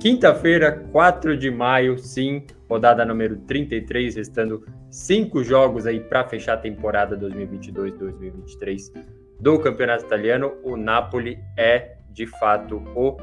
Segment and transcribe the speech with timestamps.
[0.00, 6.56] quinta-feira, 4 de maio, sim, rodada número 33, restando cinco jogos aí para fechar a
[6.56, 8.92] temporada 2022-2023
[9.40, 10.54] do Campeonato Italiano.
[10.62, 13.16] O Napoli é, de fato, o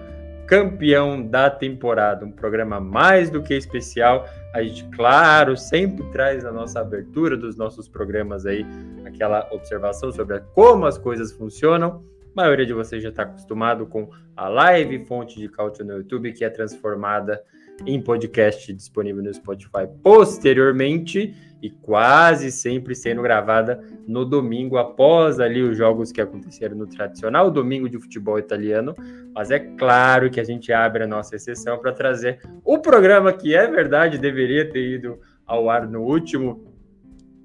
[0.50, 2.25] campeão da temporada.
[2.25, 4.28] Um programa mais do que especial.
[4.52, 8.66] A gente, claro, sempre traz a nossa abertura dos nossos programas aí,
[9.06, 12.03] aquela observação sobre como as coisas funcionam.
[12.35, 16.34] A maioria de vocês já está acostumado com a live Fonte de Cálcio no YouTube,
[16.34, 17.44] que é transformada
[17.85, 25.62] em podcast disponível no Spotify posteriormente e quase sempre sendo gravada no domingo após ali
[25.62, 28.94] os jogos que aconteceram no tradicional domingo de futebol italiano.
[29.34, 33.56] Mas é claro que a gente abre a nossa exceção para trazer o programa que
[33.56, 36.69] é verdade deveria ter ido ao ar no último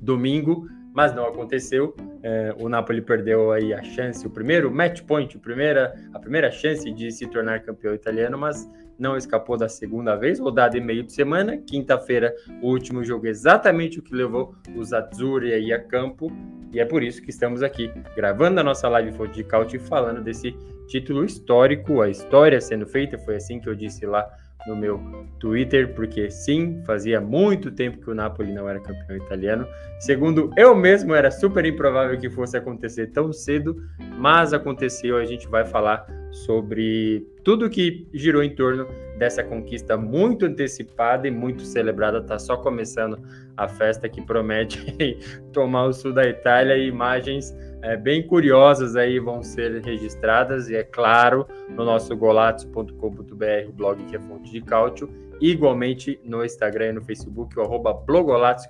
[0.00, 1.94] domingo, mas não aconteceu.
[2.22, 6.50] É, o Napoli perdeu aí a chance, o primeiro match point, a primeira, a primeira
[6.50, 8.68] chance de se tornar campeão italiano, mas
[8.98, 11.58] não escapou da segunda vez, rodada e meio de semana.
[11.58, 16.30] Quinta-feira, o último jogo, exatamente o que levou os Azzurri aí a campo.
[16.72, 20.22] E é por isso que estamos aqui gravando a nossa live Fonte de Caute falando
[20.22, 20.56] desse
[20.86, 23.18] título histórico, a história sendo feita.
[23.18, 24.28] Foi assim que eu disse lá
[24.66, 25.00] no meu
[25.38, 29.66] Twitter, porque sim, fazia muito tempo que o Napoli não era campeão italiano.
[30.00, 33.76] Segundo eu mesmo, era super improvável que fosse acontecer tão cedo,
[34.18, 35.16] mas aconteceu.
[35.16, 38.86] A gente vai falar sobre tudo que girou em torno
[39.18, 42.22] dessa conquista muito antecipada e muito celebrada.
[42.22, 43.18] Tá só começando
[43.56, 45.18] a festa que promete
[45.52, 50.74] tomar o sul da Itália e imagens é, bem curiosas aí vão ser registradas e
[50.74, 55.06] é claro no nosso golazzo.com.br, blog que é fonte de cálcio,
[55.38, 57.94] igualmente no Instagram e no Facebook, o arroba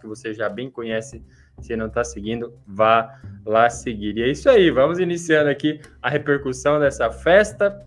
[0.00, 1.22] que você já bem conhece,
[1.60, 4.16] se não está seguindo, vá lá seguir.
[4.16, 7.86] E é isso aí, vamos iniciando aqui a repercussão dessa festa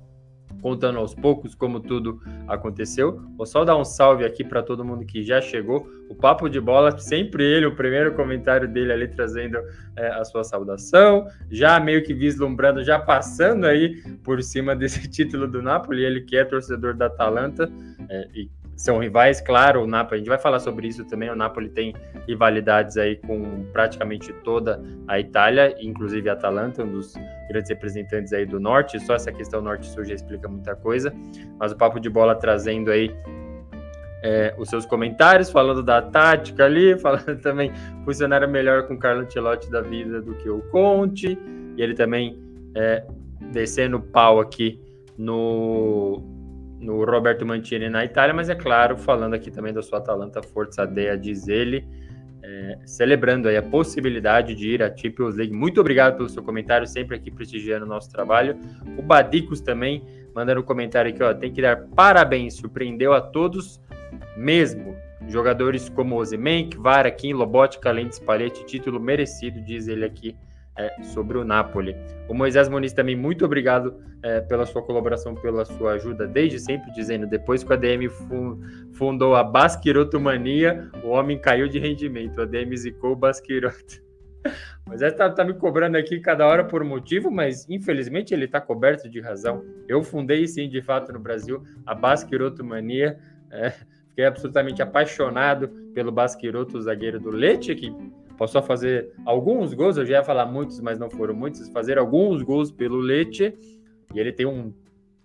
[0.62, 3.22] contando aos poucos como tudo aconteceu.
[3.38, 5.88] Vou só dar um salve aqui para todo mundo que já chegou.
[6.10, 9.58] O Papo de Bola, sempre ele, o primeiro comentário dele ali trazendo
[9.96, 15.48] é, a sua saudação, já meio que vislumbrando, já passando aí por cima desse título
[15.48, 17.70] do Napoli, ele que é torcedor da Atalanta
[18.10, 21.36] é, e são rivais, claro, o Napoli, a gente vai falar sobre isso também, o
[21.36, 21.96] Napoli tem
[22.28, 27.16] rivalidades aí com praticamente toda a Itália, inclusive a Atalanta, um dos
[27.50, 31.12] grandes representantes aí do Norte, só essa questão Norte-Sul já explica muita coisa,
[31.60, 33.12] mas o Papo de Bola trazendo aí
[34.22, 37.72] é, os seus comentários, falando da tática ali, falando também
[38.06, 41.36] funcionaram melhor com o Carlo Ancelotti da vida do que o Conte,
[41.76, 42.40] e ele também
[42.76, 43.04] é,
[43.52, 44.80] descendo pau aqui
[45.18, 46.37] no
[46.80, 50.86] no Roberto Mantini na Itália, mas é claro, falando aqui também da sua Atalanta Forza
[50.86, 51.88] Dea, diz ele,
[52.44, 55.54] é, celebrando aí a possibilidade de ir à Champions League.
[55.54, 58.58] Muito obrigado pelo seu comentário, sempre aqui prestigiando o nosso trabalho.
[58.98, 60.04] O Badicos também
[60.34, 63.82] mandando um comentário aqui, ó, tem que dar parabéns, surpreendeu a todos
[64.36, 64.96] mesmo.
[65.28, 70.36] Jogadores como Ozymandias, Vara, Kim, Lobotka, Lentes, Palete, título merecido, diz ele aqui
[70.78, 71.96] é, sobre o Napoli.
[72.30, 76.92] O Moisés Muniz também, muito obrigado é, pela sua colaboração, pela sua ajuda, desde sempre
[76.92, 78.10] dizendo, depois que o ADM
[78.94, 84.06] fundou a Basquiroto Mania, o homem caiu de rendimento, o ADM zicou o Basquiroto.
[84.88, 89.10] Mas é, tá, me cobrando aqui cada hora por motivo, mas infelizmente ele está coberto
[89.10, 89.64] de razão.
[89.88, 93.18] Eu fundei sim, de fato, no Brasil, a Basquiroto Mania.
[93.52, 93.72] É,
[94.10, 97.94] fiquei absolutamente apaixonado pelo Basquiroto, zagueiro do Leite, que
[98.38, 101.98] passou a fazer alguns gols, eu já ia falar muitos, mas não foram muitos, fazer
[101.98, 103.54] alguns gols pelo Leite.
[104.14, 104.74] E ele tem um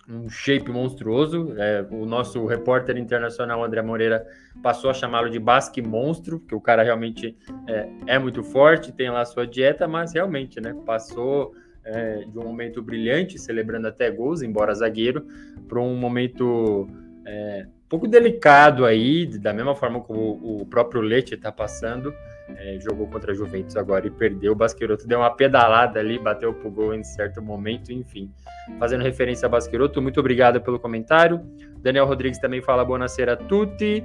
[0.09, 1.55] um shape monstruoso.
[1.56, 4.26] É, o nosso repórter internacional André Moreira
[4.62, 7.37] passou a chamá-lo de Basque Monstro, porque o cara realmente
[7.67, 11.55] é, é, muito forte, tem lá sua dieta, mas realmente, né, passou
[11.85, 15.26] é, de um momento brilhante, celebrando até gols, embora zagueiro,
[15.69, 16.88] para um momento
[17.26, 22.12] é, pouco delicado aí, da mesma forma como o próprio Leite está passando
[22.49, 24.53] é, jogou contra a Juventus agora e perdeu.
[24.53, 28.31] O Basqueroto deu uma pedalada ali, bateu pro gol em certo momento, enfim.
[28.79, 31.41] Fazendo referência a Basqueroto, muito obrigado pelo comentário.
[31.79, 34.05] Daniel Rodrigues também fala Buonasera a tutti.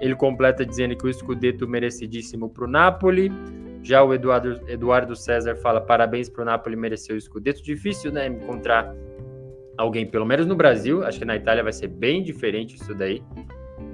[0.00, 3.30] Ele completa dizendo que o Scudetto merecidíssimo para o Napoli.
[3.82, 7.62] Já o Eduardo, Eduardo César fala parabéns para o Napoli, mereceu o Scudetto.
[7.62, 8.94] Difícil, né, encontrar
[9.76, 11.04] alguém, pelo menos no Brasil.
[11.04, 13.22] Acho que na Itália vai ser bem diferente isso daí.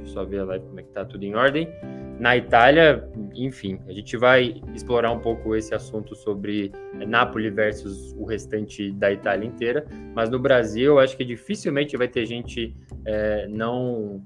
[0.05, 1.69] Só ver a live como é que tá tudo em ordem.
[2.21, 8.27] Na Itália, enfim, a gente vai explorar um pouco esse assunto sobre Nápoles versus o
[8.27, 12.75] restante da Itália inteira, mas no Brasil, acho que dificilmente vai ter gente
[13.07, 14.23] é, não.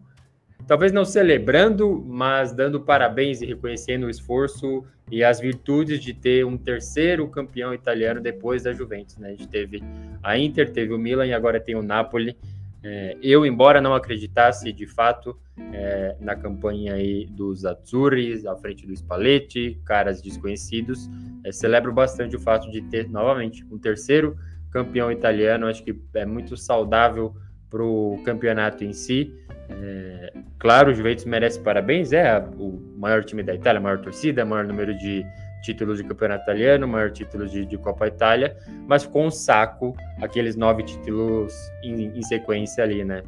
[0.66, 6.44] Talvez não celebrando, mas dando parabéns e reconhecendo o esforço e as virtudes de ter
[6.44, 9.18] um terceiro campeão italiano depois da Juventus.
[9.18, 9.28] Né?
[9.28, 9.82] A gente teve
[10.22, 12.36] a Inter, teve o Milan e agora tem o Napoli.
[12.86, 15.34] É, eu, embora não acreditasse de fato
[15.72, 21.08] é, na campanha aí dos Azzurri, à frente do Spalletti, caras desconhecidos,
[21.42, 24.36] é, celebro bastante o fato de ter novamente um terceiro
[24.70, 25.66] campeão italiano.
[25.66, 27.34] Acho que é muito saudável
[27.70, 29.34] para o campeonato em si.
[29.70, 34.44] É, claro, o Juventus merece parabéns, é o maior time da Itália, a maior torcida,
[34.44, 35.24] maior número de
[35.64, 38.56] títulos de campeonato italiano, maior títulos de, de Copa Itália,
[38.86, 43.22] mas com um saco aqueles nove títulos em, em sequência ali, né?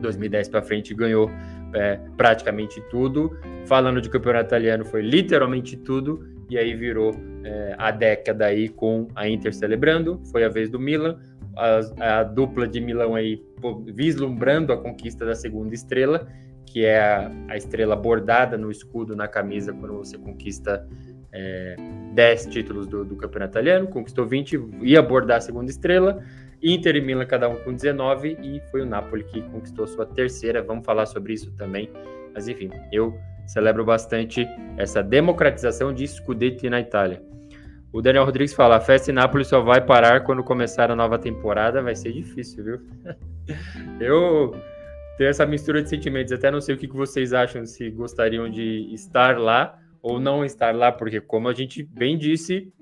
[0.00, 1.30] 2010 para frente ganhou
[1.74, 3.36] é, praticamente tudo.
[3.66, 9.08] Falando de campeonato italiano, foi literalmente tudo, e aí virou é, a década aí com
[9.14, 11.18] a Inter celebrando, foi a vez do Milan,
[11.54, 13.42] a, a dupla de Milão aí
[13.86, 16.26] vislumbrando a conquista da segunda estrela,
[16.64, 20.86] que é a, a estrela bordada no escudo na camisa quando você conquista
[21.32, 21.76] é,
[22.14, 26.22] 10 títulos do, do, campeonato italiano, conquistou 20, ia abordar a segunda estrela.
[26.62, 30.62] Inter e Milan, cada um com 19, e foi o Napoli que conquistou sua terceira.
[30.62, 31.88] Vamos falar sobre isso também.
[32.34, 33.16] Mas enfim, eu
[33.46, 34.46] celebro bastante
[34.76, 37.22] essa democratização de Scudetti na Itália.
[37.92, 41.18] O Daniel Rodrigues fala: a festa em Nápoles só vai parar quando começar a nova
[41.18, 41.82] temporada.
[41.82, 42.80] Vai ser difícil, viu?
[44.00, 44.54] eu
[45.16, 46.32] tenho essa mistura de sentimentos.
[46.32, 50.74] Até não sei o que vocês acham, se gostariam de estar lá ou não estar
[50.74, 52.72] lá, porque como a gente bem disse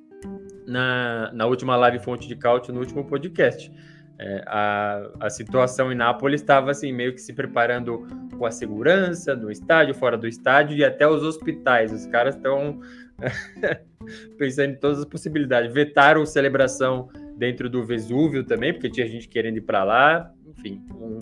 [0.66, 3.70] na, na última live Fonte de Cálcio, no último podcast,
[4.18, 8.06] é, a, a situação em Nápoles estava assim, meio que se preparando
[8.38, 11.92] com a segurança no estádio, fora do estádio e até os hospitais.
[11.92, 12.80] Os caras estão
[14.38, 15.72] pensando em todas as possibilidades.
[15.72, 20.32] Vetaram celebração dentro do Vesúvio também, porque tinha gente querendo ir para lá.
[20.46, 21.18] Enfim, um,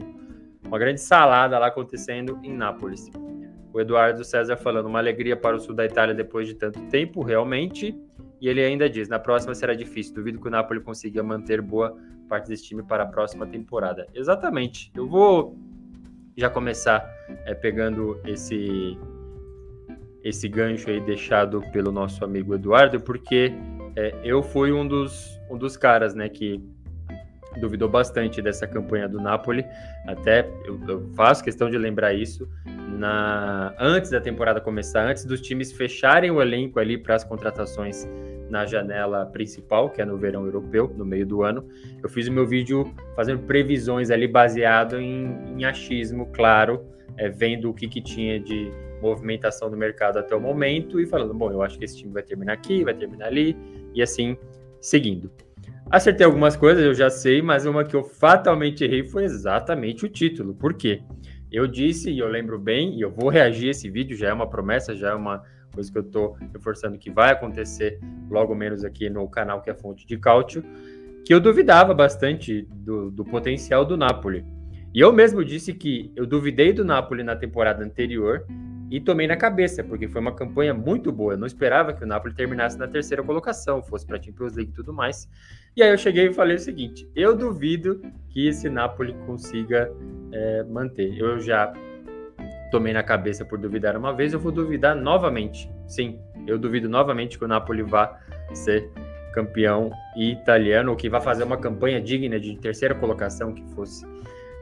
[0.65, 3.11] uma grande salada lá acontecendo em Nápoles.
[3.75, 7.25] O Eduardo César falando, uma alegria para o sul da Itália depois de tanto tempo,
[7.25, 7.93] realmente.
[8.41, 10.15] E ele ainda diz, na próxima será difícil.
[10.15, 11.97] Duvido que o Napoli consiga manter boa
[12.29, 14.07] parte desse time para a próxima temporada.
[14.15, 14.93] Exatamente.
[14.95, 15.59] Eu vou
[16.37, 17.05] já começar
[17.45, 18.97] é, pegando esse
[20.23, 23.53] esse gancho aí deixado pelo nosso amigo Eduardo, porque
[23.95, 26.65] é, eu fui um dos, um dos caras, né, que
[27.59, 29.65] duvidou bastante dessa campanha do Napoli.
[30.07, 32.49] Até eu, eu faço questão de lembrar isso
[32.99, 38.09] na antes da temporada começar, antes dos times fecharem o elenco ali para as contratações
[38.49, 41.67] na janela principal, que é no verão europeu, no meio do ano,
[42.03, 46.85] eu fiz o meu vídeo fazendo previsões ali baseado em, em achismo, claro,
[47.17, 48.71] é, vendo o que, que tinha de
[49.01, 52.23] movimentação do mercado até o momento e falando, bom, eu acho que esse time vai
[52.23, 53.57] terminar aqui, vai terminar ali,
[53.95, 54.37] e assim
[54.81, 55.31] seguindo.
[55.91, 60.09] Acertei algumas coisas, eu já sei, mas uma que eu fatalmente errei foi exatamente o
[60.09, 60.55] título.
[60.55, 61.03] Por quê?
[61.53, 64.33] Eu disse, e eu lembro bem, e eu vou reagir a esse vídeo, já é
[64.33, 68.01] uma promessa, já é uma coisa que eu estou reforçando que vai acontecer
[68.31, 70.65] logo menos aqui no canal que é Fonte de Cálcio,
[71.25, 74.45] que eu duvidava bastante do, do potencial do Napoli.
[74.95, 78.47] E eu mesmo disse que eu duvidei do Napoli na temporada anterior
[78.89, 81.33] e tomei na cabeça, porque foi uma campanha muito boa.
[81.33, 84.71] Eu não esperava que o Napoli terminasse na terceira colocação, fosse para a Champions League
[84.71, 85.29] e tudo mais.
[85.77, 89.91] E aí eu cheguei e falei o seguinte: eu duvido que esse Napoli consiga
[90.31, 91.19] é, manter.
[91.19, 91.73] Eu já
[92.71, 95.69] tomei na cabeça por duvidar uma vez, eu vou duvidar novamente.
[95.89, 98.17] Sim, eu duvido novamente que o Napoli vá
[98.53, 98.89] ser
[99.33, 104.14] campeão italiano, ou que vá fazer uma campanha digna de terceira colocação que fosse.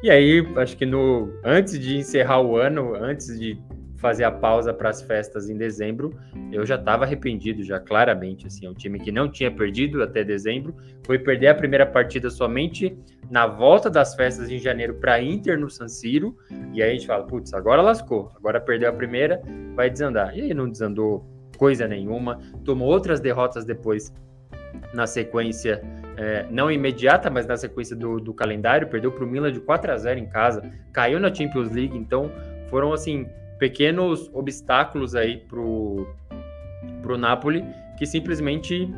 [0.02, 3.56] E aí, acho que no antes de encerrar o ano, antes de
[3.98, 6.18] fazer a pausa para as festas em dezembro,
[6.50, 8.48] eu já estava arrependido, já claramente.
[8.48, 10.74] Assim, é um time que não tinha perdido até dezembro,
[11.06, 12.98] foi perder a primeira partida somente
[13.30, 16.36] na volta das festas em janeiro para Inter no San Siro,
[16.72, 19.40] e aí a gente fala, putz, agora lascou, agora perdeu a primeira,
[19.76, 20.36] vai desandar.
[20.36, 21.24] E aí não desandou
[21.56, 24.12] coisa nenhuma, tomou outras derrotas depois
[24.92, 25.80] na sequência,
[26.16, 29.92] é, não imediata, mas na sequência do, do calendário, perdeu para o Milan de 4
[29.92, 32.30] a 0 em casa, caiu na Champions League, então
[32.68, 33.26] foram assim
[33.58, 36.06] pequenos obstáculos aí pro,
[37.00, 37.64] pro Napoli
[37.96, 38.88] que simplesmente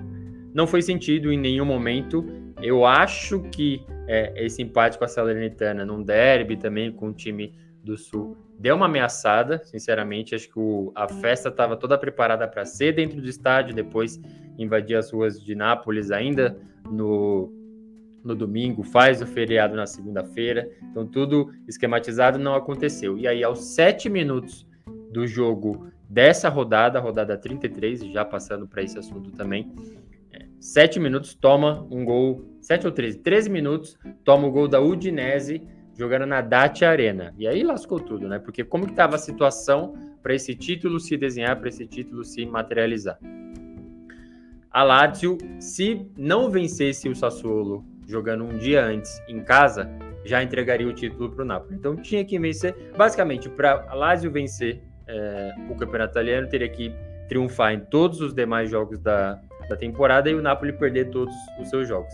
[0.54, 2.24] não foi sentido em nenhum momento.
[2.62, 7.52] Eu acho que é, esse empate com a Salernitana num derby também com o time
[7.82, 10.34] do Sul deu uma ameaçada, sinceramente.
[10.34, 14.18] Acho que o, a festa estava toda preparada para ser dentro do estádio, depois
[14.56, 16.56] invadir as ruas de Nápoles ainda
[16.90, 17.52] no,
[18.24, 20.66] no domingo, faz o feriado na segunda-feira.
[20.82, 23.18] Então, tudo esquematizado não aconteceu.
[23.18, 24.66] E aí, aos sete minutos
[25.12, 29.70] do jogo dessa rodada, rodada 33, já passando para esse assunto também,
[30.32, 34.80] é, sete minutos, toma um gol, sete ou 13, 13 minutos, toma o gol da
[34.80, 35.60] Udinese
[35.96, 37.34] jogando na Dacia Arena.
[37.38, 38.38] E aí lascou tudo, né?
[38.38, 42.44] Porque como que estava a situação para esse título se desenhar, para esse título se
[42.44, 43.18] materializar?
[44.70, 49.88] A Lazio, se não vencesse o Sassuolo jogando um dia antes em casa,
[50.24, 51.76] já entregaria o título para o Napoli.
[51.76, 52.74] Então tinha que vencer.
[52.96, 56.92] Basicamente, para a Lazio vencer é, o campeonato italiano, teria que
[57.28, 61.68] triunfar em todos os demais jogos da, da temporada e o Napoli perder todos os
[61.70, 62.12] seus jogos.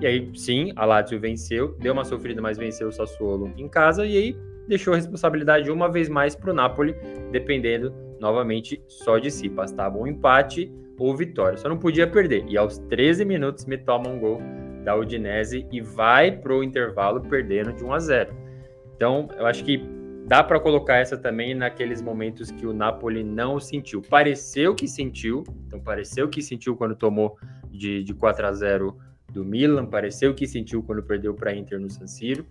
[0.00, 4.06] E aí, sim, a Lazio venceu, deu uma sofrida, mas venceu o Sassuolo em casa
[4.06, 6.94] e aí deixou a responsabilidade uma vez mais para o Napoli,
[7.30, 9.48] dependendo novamente só de si.
[9.48, 12.44] Bastava um empate ou vitória, só não podia perder.
[12.48, 14.40] E aos 13 minutos me toma um gol
[14.84, 18.36] da Udinese e vai para o intervalo perdendo de 1 a 0.
[18.96, 19.82] Então, eu acho que
[20.26, 24.00] dá para colocar essa também naqueles momentos que o Napoli não sentiu.
[24.02, 27.36] Pareceu que sentiu, então pareceu que sentiu quando tomou
[27.70, 28.96] de, de 4 a 0
[29.32, 32.44] do Milan, pareceu que sentiu quando perdeu para Inter no San Siro,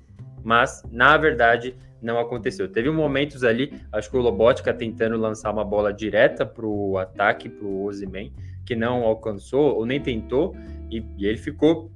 [0.44, 2.68] mas na verdade não aconteceu.
[2.68, 7.50] Teve momentos ali, acho que o Lobotka tentando lançar uma bola direta para o ataque,
[7.50, 8.32] para o Ozyman,
[8.66, 10.56] que não alcançou ou nem tentou,
[10.90, 11.92] e, e ele ficou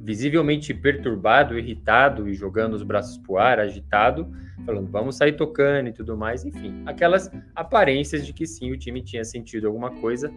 [0.00, 4.30] visivelmente perturbado, irritado e jogando os braços para o ar, agitado,
[4.64, 9.02] falando vamos sair tocando e tudo mais, enfim, aquelas aparências de que sim, o time
[9.02, 10.30] tinha sentido alguma coisa,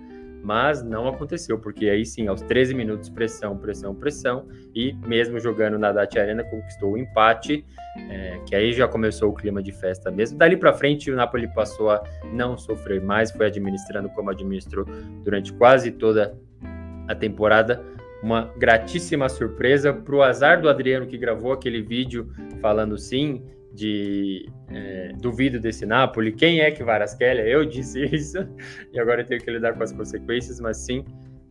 [0.43, 5.77] mas não aconteceu, porque aí sim, aos 13 minutos, pressão, pressão, pressão, e mesmo jogando
[5.77, 7.65] na Dacia Arena, conquistou o empate,
[8.09, 10.37] é, que aí já começou o clima de festa mesmo.
[10.37, 12.03] Dali para frente, o Napoli passou a
[12.33, 14.85] não sofrer mais, foi administrando como administrou
[15.23, 16.37] durante quase toda
[17.07, 17.83] a temporada.
[18.21, 22.29] Uma gratíssima surpresa para o azar do Adriano que gravou aquele vídeo
[22.61, 23.43] falando sim,
[23.73, 26.31] de é, duvido desse Napoli.
[26.31, 27.49] Quem é que Varasquelli?
[27.49, 28.37] Eu disse isso
[28.91, 31.03] e agora eu tenho que lidar com as consequências, mas sim,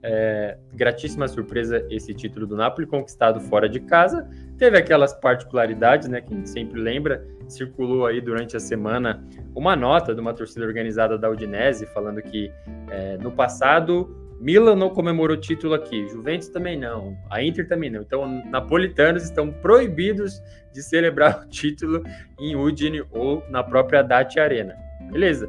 [0.02, 4.28] é, gratíssima surpresa esse título do Napoli conquistado fora de casa.
[4.56, 7.24] Teve aquelas particularidades, né, que a gente sempre lembra.
[7.48, 12.52] Circulou aí durante a semana uma nota de uma torcida organizada da Udinese falando que
[12.90, 17.90] é, no passado Milan não comemorou o título aqui, Juventus também não, a Inter também
[17.90, 18.02] não.
[18.02, 20.40] Então, napolitanos estão proibidos
[20.72, 22.04] de celebrar o título
[22.38, 24.76] em Udine ou na própria Dacia Arena.
[25.10, 25.48] Beleza.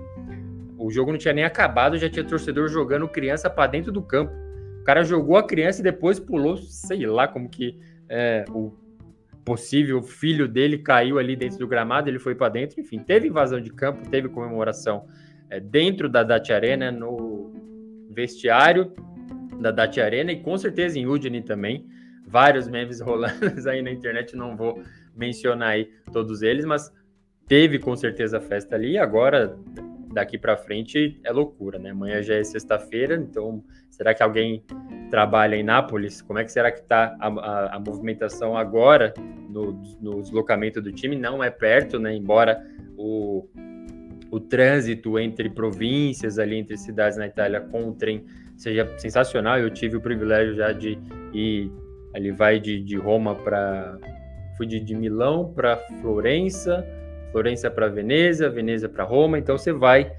[0.78, 4.34] O jogo não tinha nem acabado, já tinha torcedor jogando criança para dentro do campo.
[4.82, 7.78] O cara jogou a criança e depois pulou, sei lá como que
[8.08, 8.74] é, o
[9.46, 12.80] possível filho dele caiu ali dentro do gramado, ele foi para dentro.
[12.80, 15.06] Enfim, teve invasão de campo, teve comemoração
[15.50, 17.69] é, dentro da Dacia Arena, no
[18.20, 18.92] vestiário
[19.62, 21.88] da Dacia Arena e com certeza em Udine também.
[22.28, 24.84] Vários memes rolando aí na internet, não vou
[25.16, 26.94] mencionar aí todos eles, mas
[27.48, 28.98] teve com certeza a festa ali.
[28.98, 29.58] Agora,
[30.14, 31.92] daqui para frente, é loucura, né?
[31.92, 34.64] Amanhã já é sexta-feira, então será que alguém
[35.10, 36.22] trabalha em Nápoles?
[36.22, 39.14] Como é que será que está a, a, a, movimentação agora
[39.50, 41.16] no, no deslocamento do time?
[41.16, 42.14] Não é perto, né?
[42.14, 42.62] Embora
[42.98, 43.48] o
[44.32, 49.58] o trânsito entre províncias, ali entre cidades na Itália com o trem seja sensacional.
[49.58, 51.00] Eu tive o privilégio já de
[51.34, 51.72] ir,
[52.14, 53.98] ali vai de, de Roma para.
[54.58, 56.86] Fui de, de Milão para Florença,
[57.32, 60.12] Florença para Veneza, Veneza para Roma, então você vai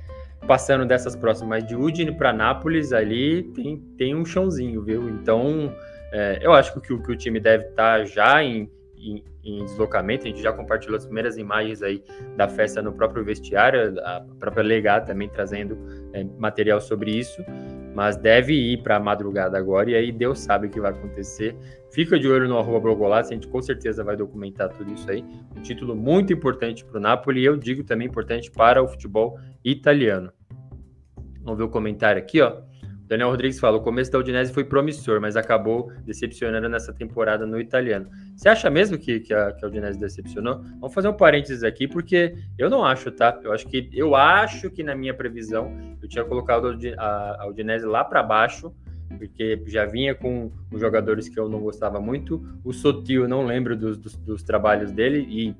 [0.46, 5.10] passando dessas próximas de Udine para Nápoles, ali tem, tem um chãozinho, viu?
[5.10, 5.70] Então,
[6.12, 9.64] é, eu acho que, que, que, o time deve estar tá já em, em, em,
[9.64, 12.02] deslocamento, a gente já compartilhou as primeiras imagens aí
[12.36, 15.78] da festa no próprio vestiário, a própria legada também trazendo
[16.12, 17.42] é, material sobre isso,
[17.94, 21.56] mas deve ir para a madrugada agora, e aí Deus sabe o que vai acontecer.
[21.90, 25.24] Fica de olho no arroba Brogolato, a gente com certeza vai documentar tudo isso aí.
[25.56, 29.38] Um título muito importante para o Napoli e eu digo também importante para o futebol
[29.64, 30.32] italiano.
[31.42, 32.62] Vamos ver o comentário aqui, ó.
[33.10, 37.60] Daniel Rodrigues fala: o começo da Udinese foi promissor, mas acabou decepcionando nessa temporada no
[37.60, 38.08] italiano.
[38.36, 40.62] Você acha mesmo que, que, a, que a Udinese decepcionou?
[40.78, 43.36] Vamos fazer um parênteses aqui, porque eu não acho, tá?
[43.42, 47.84] Eu acho que eu acho que na minha previsão eu tinha colocado a, a Udinese
[47.84, 48.72] lá para baixo
[49.18, 52.40] porque já vinha com os jogadores que eu não gostava muito.
[52.64, 55.54] O Sotil, não lembro dos, dos, dos trabalhos dele e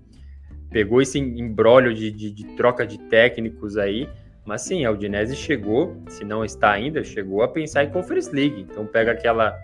[0.70, 4.08] pegou esse embrólio de, de, de, troca de técnicos aí.
[4.44, 8.66] Mas sim, a Udinese chegou, se não está ainda, chegou a pensar em Conference League.
[8.68, 9.56] Então pega aquela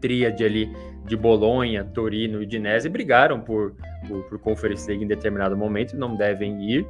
[0.00, 0.70] tríade ali
[1.06, 3.74] de Bolonha, Torino e Udinese brigaram por,
[4.08, 6.86] por, por Conference League em determinado momento, não devem ir.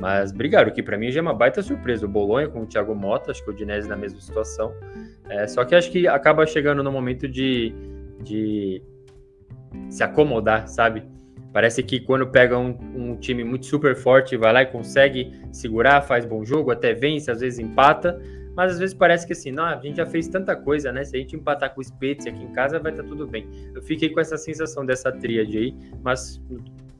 [0.00, 2.06] Mas brigaram, que para mim já é uma baita surpresa.
[2.06, 4.72] O Bolonha com o Thiago Mota, acho que o Udinese na mesma situação.
[5.28, 7.74] É, só que acho que acaba chegando no momento de,
[8.22, 8.82] de
[9.88, 11.02] se acomodar, sabe?
[11.54, 16.02] Parece que quando pega um, um, time muito super forte, vai lá e consegue segurar,
[16.02, 18.20] faz bom jogo, até vence, às vezes empata,
[18.56, 21.04] mas às vezes parece que assim, não, a gente já fez tanta coisa, né?
[21.04, 23.48] Se a gente empatar com o Spezia aqui em casa, vai estar tá tudo bem.
[23.72, 26.42] Eu fiquei com essa sensação dessa tríade aí, mas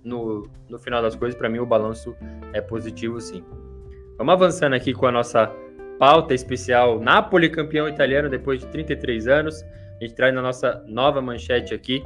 [0.05, 2.15] no, no final das coisas, para mim, o balanço
[2.53, 3.45] é positivo sim.
[4.17, 5.53] Vamos avançando aqui com a nossa
[5.99, 9.65] pauta especial Napoli campeão italiano depois de 33 anos.
[10.01, 12.05] A gente traz na nossa nova manchete aqui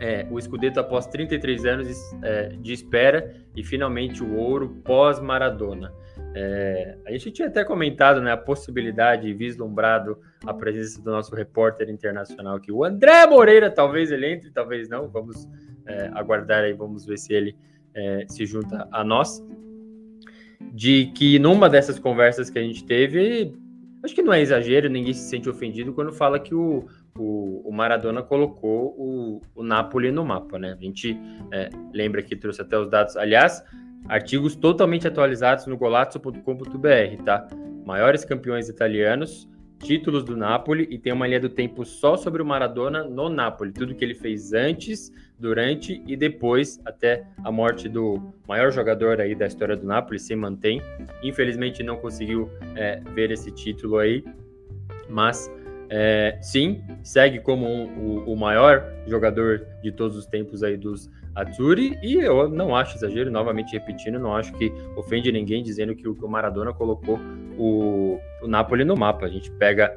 [0.00, 5.92] é, o Scudetto após 33 anos é, de espera e finalmente o ouro pós-Maradona.
[6.34, 11.88] É, a gente tinha até comentado né, a possibilidade, vislumbrado a presença do nosso repórter
[11.88, 15.48] internacional aqui, o André Moreira, talvez ele entre, talvez não, vamos
[15.86, 17.56] é, aguardar aí, vamos ver se ele
[17.94, 19.42] é, se junta a nós.
[20.72, 23.54] De que numa dessas conversas que a gente teve,
[24.02, 26.86] acho que não é exagero, ninguém se sente ofendido quando fala que o,
[27.18, 30.76] o, o Maradona colocou o, o Napoli no mapa, né?
[30.78, 31.18] A gente
[31.52, 33.64] é, lembra que trouxe até os dados, aliás,
[34.08, 37.48] artigos totalmente atualizados no golazzo.com.br, tá?
[37.84, 39.48] Maiores campeões italianos
[39.78, 43.72] títulos do Napoli e tem uma linha do tempo só sobre o Maradona no Napoli,
[43.72, 49.34] tudo que ele fez antes, durante e depois, até a morte do maior jogador aí
[49.34, 50.80] da história do Napoli, se mantém.
[51.22, 54.24] Infelizmente não conseguiu é, ver esse título aí,
[55.08, 55.50] mas
[55.88, 61.10] é, sim, segue como um, o, o, maior jogador de todos os tempos aí dos
[61.34, 66.08] Azzurri, e eu não acho exagero, novamente repetindo, não acho que ofende ninguém dizendo que
[66.08, 67.20] o, Maradona colocou
[67.58, 69.26] o, o Napoli no mapa.
[69.26, 69.96] A gente pega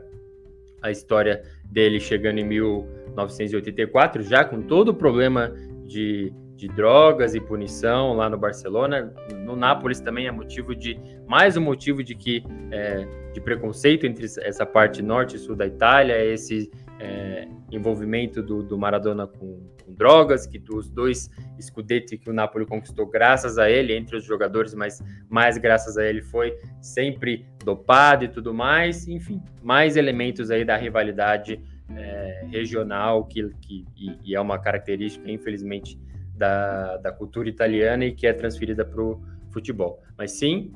[0.81, 5.53] a história dele chegando em 1984, já com todo o problema
[5.85, 9.13] de, de drogas e punição lá no Barcelona.
[9.45, 14.25] No Nápoles também é motivo de mais um motivo de que é, de preconceito entre
[14.41, 16.69] essa parte norte e sul da Itália, esse
[16.99, 21.29] é, envolvimento do, do Maradona com, com, drogas, que dos dois
[21.61, 26.05] Scudetti que o Napoli conquistou graças a ele, entre os jogadores, mas mais graças a
[26.05, 31.57] ele foi sempre dopado e tudo mais, enfim, mais elementos aí da rivalidade
[31.95, 35.97] é, regional que, que e, e, é uma característica, infelizmente,
[36.39, 39.21] da, da cultura italiana e que é transferida para o
[39.51, 40.01] futebol.
[40.17, 40.71] Mas sim,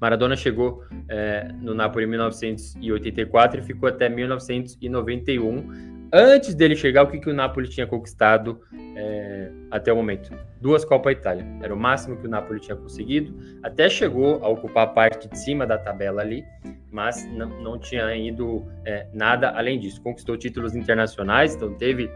[0.00, 5.92] Maradona chegou é, no Napoli em 1984 e ficou até 1991.
[6.14, 8.60] Antes dele chegar, o que, que o Napoli tinha conquistado
[8.94, 10.30] é, até o momento?
[10.60, 11.44] Duas Copa Itália.
[11.62, 13.34] Era o máximo que o Napoli tinha conseguido.
[13.62, 16.44] Até chegou a ocupar a parte de cima da tabela ali,
[16.90, 20.02] mas não, não tinha ido é, nada além disso.
[20.02, 22.10] Conquistou títulos internacionais, então teve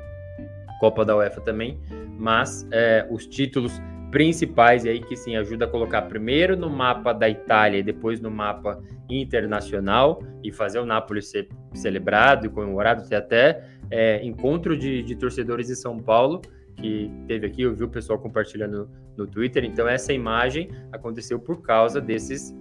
[0.81, 1.79] Copa da UEFA também,
[2.19, 7.29] mas é, os títulos principais aí que sim ajuda a colocar primeiro no mapa da
[7.29, 13.09] Itália e depois no mapa internacional e fazer o Napoli ser celebrado e comemorado.
[13.09, 16.41] Tem até é, encontro de, de torcedores de São Paulo
[16.77, 19.65] que teve aqui, eu vi o pessoal compartilhando no Twitter.
[19.65, 22.55] Então, essa imagem aconteceu por causa desses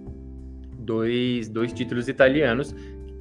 [0.78, 2.74] dois, dois títulos italianos,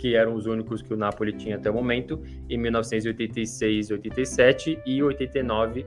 [0.06, 5.02] que eram os únicos que o Napoli tinha até o momento, em 1986, 87 e
[5.02, 5.84] 89.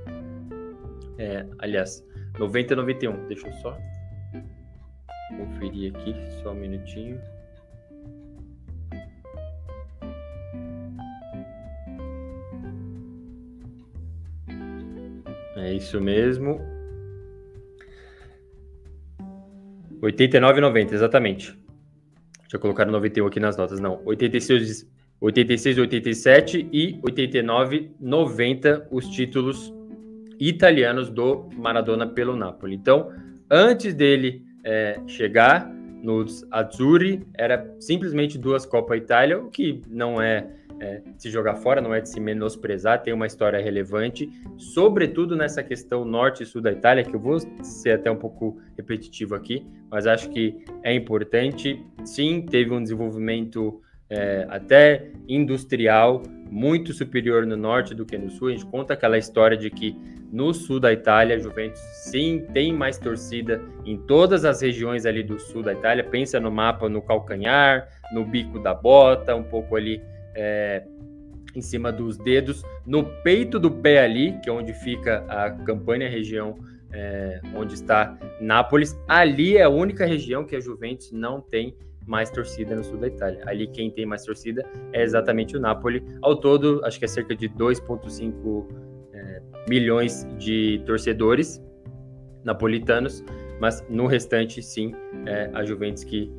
[1.17, 2.05] É, aliás,
[2.37, 3.29] 90 e 91.
[3.29, 3.79] Deixa eu só
[5.37, 7.21] conferir aqui, só um minutinho.
[15.55, 16.61] É isso mesmo.
[20.03, 21.58] 89 e 90, exatamente.
[22.49, 23.79] Deixa eu colocar 91 aqui nas notas.
[23.79, 24.89] Não, 86,
[25.21, 29.71] 86 87 e 89 90 os títulos
[30.41, 32.75] italianos do Maradona pelo Napoli.
[32.75, 33.13] Então,
[33.51, 35.71] antes dele é, chegar
[36.03, 40.49] nos Azzurri, era simplesmente duas Copa Itália, o que não é,
[40.81, 45.63] é se jogar fora, não é de se menosprezar, tem uma história relevante, sobretudo nessa
[45.63, 49.67] questão norte e sul da Itália, que eu vou ser até um pouco repetitivo aqui,
[49.91, 51.85] mas acho que é importante.
[52.05, 58.49] Sim, teve um desenvolvimento é, até industrial muito superior no norte do que no sul.
[58.49, 59.95] A gente conta aquela história de que
[60.33, 65.23] no sul da Itália, a Juventus sim tem mais torcida em todas as regiões ali
[65.23, 66.05] do sul da Itália.
[66.05, 70.03] Pensa no mapa, no calcanhar, no bico da bota, um pouco ali
[70.39, 70.85] é,
[71.55, 76.09] em cima dos dedos, no peito do pé ali, que é onde fica a Campanha,
[76.09, 76.57] região
[76.93, 78.97] é, onde está Nápoles.
[79.09, 83.09] Ali é a única região que a Juventus não tem mais torcida no sul da
[83.09, 83.43] Itália.
[83.47, 86.03] Ali quem tem mais torcida é exatamente o Napoli.
[86.23, 88.67] Ao todo, acho que é cerca de 2,5
[89.13, 91.61] é, milhões de torcedores
[92.45, 93.23] napolitanos,
[93.61, 94.95] mas no restante, sim,
[95.27, 96.33] é a Juventus que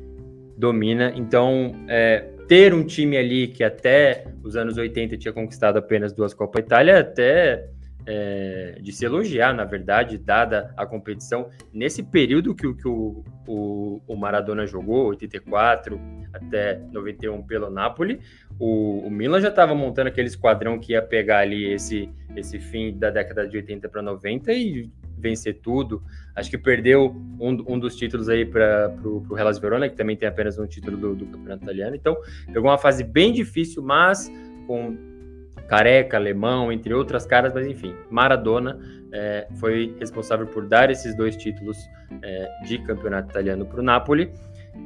[0.56, 1.12] domina.
[1.14, 6.34] Então, é, ter um time ali que até os anos 80 tinha conquistado apenas duas
[6.34, 7.68] Copas Itália, até
[8.04, 11.48] é, de se elogiar, na verdade, dada a competição.
[11.72, 16.00] Nesse período que, que o, o, o, Maradona jogou, 84
[16.32, 18.18] até 91 pelo Napoli,
[18.58, 22.98] o, o Milan já estava montando aquele esquadrão que ia pegar ali esse, esse fim
[22.98, 26.02] da década de 80 para 90 e vencer tudo.
[26.34, 30.28] Acho que perdeu um, um dos títulos aí para o Hellas Verona, que também tem
[30.28, 31.94] apenas um título do, do campeonato italiano.
[31.94, 34.30] Então, pegou uma fase bem difícil, mas
[34.66, 34.96] com
[35.68, 38.76] Careca, Alemão, entre outras caras, mas enfim, Maradona
[39.12, 41.78] é, foi responsável por dar esses dois títulos
[42.22, 44.32] é, de campeonato italiano para o Napoli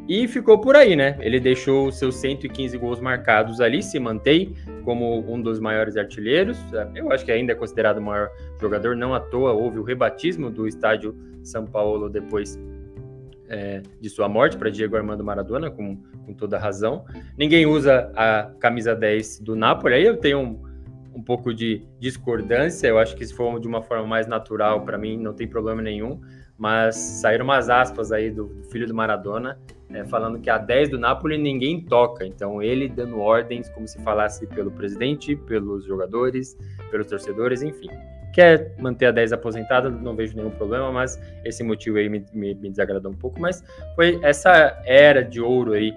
[0.09, 1.17] e ficou por aí, né?
[1.21, 6.59] Ele deixou seus 115 gols marcados ali, se mantém como um dos maiores artilheiros.
[6.95, 10.51] Eu acho que ainda é considerado o maior jogador, não à toa houve o rebatismo
[10.51, 12.59] do estádio São Paulo depois
[13.49, 17.05] é, de sua morte para Diego Armando Maradona, com, com toda razão.
[17.37, 20.64] Ninguém usa a camisa 10 do Napoli, aí eu tenho um
[21.15, 22.89] um pouco de discordância.
[22.89, 25.81] Eu acho que se for de uma forma mais natural, para mim não tem problema
[25.81, 26.21] nenhum.
[26.57, 29.59] Mas saíram umas aspas aí do, do filho do Maradona,
[29.91, 32.25] é, falando que a 10 do Napoli ninguém toca.
[32.25, 36.57] Então ele dando ordens como se falasse pelo presidente, pelos jogadores,
[36.91, 37.89] pelos torcedores, enfim.
[38.33, 42.55] Quer manter a 10 aposentada, não vejo nenhum problema, mas esse motivo aí me, me,
[42.55, 43.41] me desagradou um pouco.
[43.41, 45.97] Mas foi essa era de ouro aí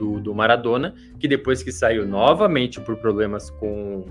[0.00, 4.06] do, do Maradona, que depois que saiu novamente por problemas com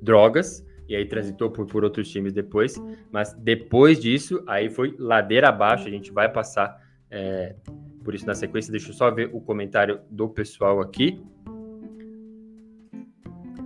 [0.00, 2.74] drogas, e aí transitou por, por outros times depois,
[3.12, 6.76] mas depois disso, aí foi ladeira abaixo, a gente vai passar
[7.08, 7.54] é,
[8.04, 11.22] por isso na sequência, deixa eu só ver o comentário do pessoal aqui.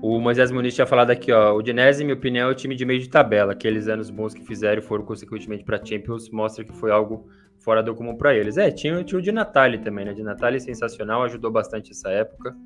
[0.02, 2.84] O Moisés Muniz tinha falado aqui, ó, o Dinese, minha opinião, é o time de
[2.84, 3.52] meio de tabela.
[3.52, 7.26] Aqueles anos bons que fizeram foram consequentemente para Champions, mostra que foi algo
[7.66, 8.56] fora do comum para eles.
[8.56, 10.14] É, tinha, tinha o de Natali também, né?
[10.14, 12.56] De Natali sensacional, ajudou bastante essa época.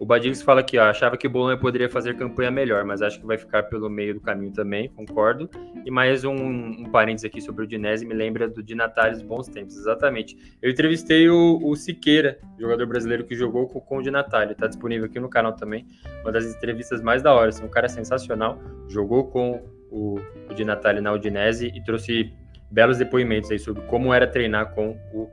[0.00, 3.20] O Badix fala aqui, ó, achava que o Bolonha poderia fazer campanha melhor, mas acho
[3.20, 5.48] que vai ficar pelo meio do caminho também, concordo.
[5.86, 9.46] E mais um, um parênteses aqui sobre o Dinese, me lembra do Di Natale bons
[9.48, 10.36] tempos, exatamente.
[10.60, 14.66] Eu entrevistei o, o Siqueira, jogador brasileiro que jogou com, com o Di Natale, tá
[14.66, 15.86] disponível aqui no canal também,
[16.22, 20.18] uma das entrevistas mais da hora, assim, um cara sensacional, jogou com o,
[20.50, 22.34] o Di Natale na Udinese e trouxe
[22.70, 25.30] belos depoimentos aí sobre como era treinar com o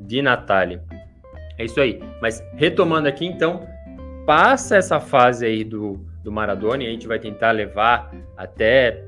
[0.00, 0.80] Di Natale.
[1.58, 2.00] É isso aí.
[2.20, 3.66] Mas retomando aqui, então,
[4.26, 9.04] passa essa fase aí do, do Maradona e a gente vai tentar levar até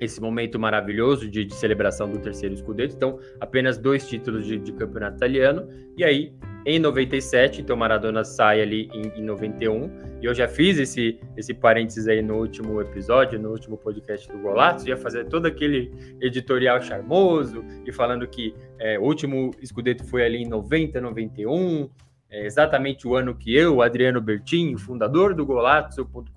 [0.00, 2.94] esse momento maravilhoso de, de celebração do terceiro escudeto.
[2.94, 5.68] Então, apenas dois títulos de, de campeonato italiano.
[5.96, 6.34] E aí,
[6.66, 11.54] em 97, então Maradona sai ali em, em 91, e eu já fiz esse, esse
[11.54, 16.82] parênteses aí no último episódio, no último podcast do Golato, ia fazer todo aquele editorial
[16.82, 21.88] charmoso, e falando que é, o último escudeto foi ali em 90, 91,
[22.30, 26.32] é exatamente o ano que eu, Adriano Bertin, fundador do Golato.com.br,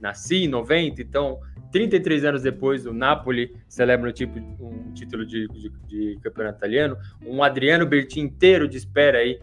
[0.00, 1.40] nasci em 90, então
[1.70, 6.98] 33 anos depois, o Napoli celebra um, tipo, um título de, de, de, campeonato italiano.
[7.24, 9.40] Um Adriano Bertin inteiro de espera aí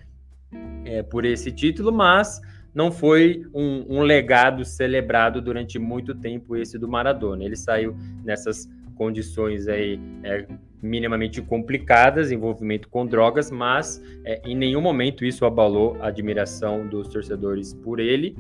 [0.86, 2.40] é, por esse título, mas
[2.74, 7.44] não foi um, um, legado celebrado durante muito tempo esse do Maradona.
[7.44, 10.46] Ele saiu nessas condições aí é,
[10.82, 17.08] minimamente complicadas, envolvimento com drogas, mas é, em nenhum momento isso abalou a admiração dos
[17.08, 18.36] torcedores por ele.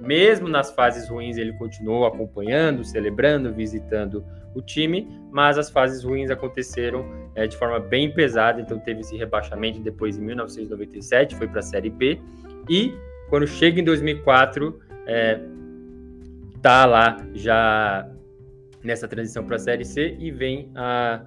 [0.00, 6.30] Mesmo nas fases ruins, ele continuou acompanhando, celebrando, visitando o time, mas as fases ruins
[6.30, 7.04] aconteceram
[7.34, 11.62] é, de forma bem pesada, então teve esse rebaixamento depois em 1997, foi para a
[11.62, 12.20] Série B,
[12.68, 12.94] e
[13.30, 15.40] quando chega em 2004, é,
[16.60, 18.08] tá lá já
[18.82, 21.24] nessa transição para a Série C e vem a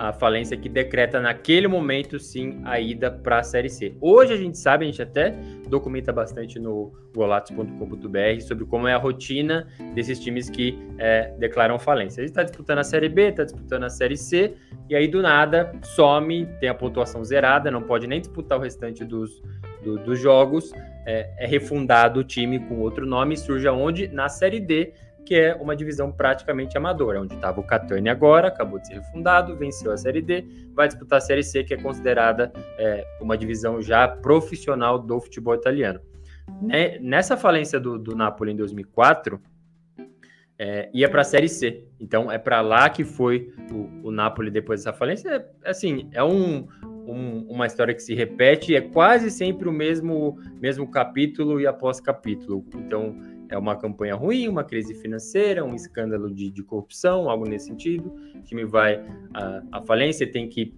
[0.00, 3.94] a falência que decreta naquele momento, sim, a ida para a Série C.
[4.00, 5.36] Hoje a gente sabe, a gente até
[5.68, 12.22] documenta bastante no golatos.com.br sobre como é a rotina desses times que é, declaram falência.
[12.22, 14.54] Gente está disputando a Série B, está disputando a Série C,
[14.88, 19.04] e aí do nada some, tem a pontuação zerada, não pode nem disputar o restante
[19.04, 19.42] dos,
[19.84, 20.72] do, dos jogos,
[21.04, 24.08] é, é refundado o time com outro nome, surge aonde?
[24.08, 28.78] Na Série D, que é uma divisão praticamente amadora, onde estava o Catania agora, acabou
[28.78, 32.52] de ser refundado, venceu a Série D, vai disputar a Série C, que é considerada
[32.78, 36.00] é, uma divisão já profissional do futebol italiano.
[36.60, 39.40] Né, nessa falência do, do Napoli em 2004,
[40.58, 41.86] é, ia para a Série C.
[41.98, 45.28] Então é para lá que foi o, o Napoli depois dessa falência.
[45.64, 46.68] É, assim, é um,
[47.06, 51.98] um, uma história que se repete, é quase sempre o mesmo, mesmo capítulo e após
[51.98, 52.62] capítulo.
[52.74, 53.16] Então
[53.50, 58.14] é uma campanha ruim, uma crise financeira, um escândalo de, de corrupção, algo nesse sentido.
[58.36, 60.72] O time vai à, à falência, tem que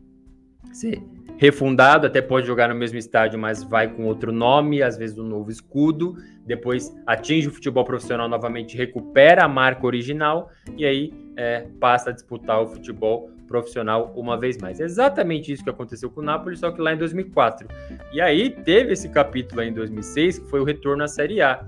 [0.72, 1.02] ser
[1.37, 5.26] refundado, até pode jogar no mesmo estádio, mas vai com outro nome, às vezes um
[5.26, 6.16] novo escudo.
[6.46, 12.12] Depois atinge o futebol profissional novamente, recupera a marca original e aí é, passa a
[12.12, 14.80] disputar o futebol profissional uma vez mais.
[14.80, 17.68] É exatamente isso que aconteceu com o Napoli, só que lá em 2004.
[18.12, 21.66] E aí teve esse capítulo em 2006, que foi o retorno à Série A.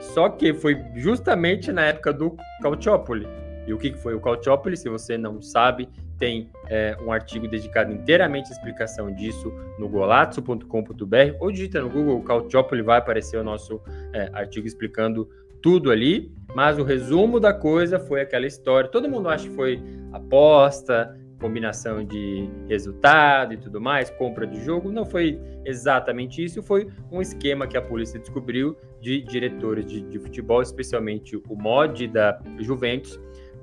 [0.00, 3.26] Só que foi justamente na época do Calciopoli.
[3.66, 4.76] E o que foi o Calciopoli?
[4.76, 11.36] Se você não sabe, tem é, um artigo dedicado inteiramente à explicação disso no golazzo.com.br
[11.40, 13.80] ou digita no Google Calciopoli, vai aparecer o nosso
[14.12, 15.28] é, artigo explicando
[15.60, 16.32] tudo ali.
[16.54, 18.88] Mas o resumo da coisa foi aquela história.
[18.88, 19.82] Todo mundo acha que foi
[20.12, 24.90] aposta, combinação de resultado e tudo mais, compra de jogo.
[24.90, 30.18] Não foi exatamente isso, foi um esquema que a polícia descobriu de diretores de, de
[30.18, 33.20] futebol, especialmente o mod da Juventus,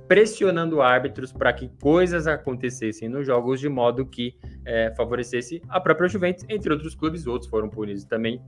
[0.07, 6.07] pressionando árbitros para que coisas acontecessem nos jogos de modo que é, favorecesse a própria
[6.07, 8.41] Juventus, entre outros clubes, outros foram punidos também.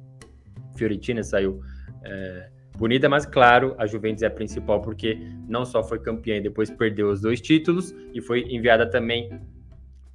[0.76, 1.62] Fiorentina saiu
[2.04, 6.42] é, punida, mas claro, a Juventus é a principal porque não só foi campeã e
[6.42, 9.30] depois perdeu os dois títulos e foi enviada também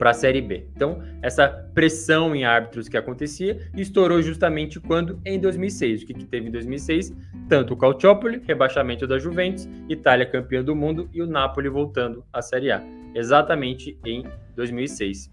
[0.01, 0.67] para a Série B.
[0.75, 5.21] Então, essa pressão em árbitros que acontecia estourou justamente quando?
[5.27, 6.03] Em 2006.
[6.03, 7.15] O que, que teve em 2006?
[7.51, 12.41] Tanto o Calciopoli, rebaixamento da Juventus, Itália campeã do mundo e o Napoli voltando à
[12.41, 12.83] Série A.
[13.15, 14.25] Exatamente em
[14.57, 15.31] 2006.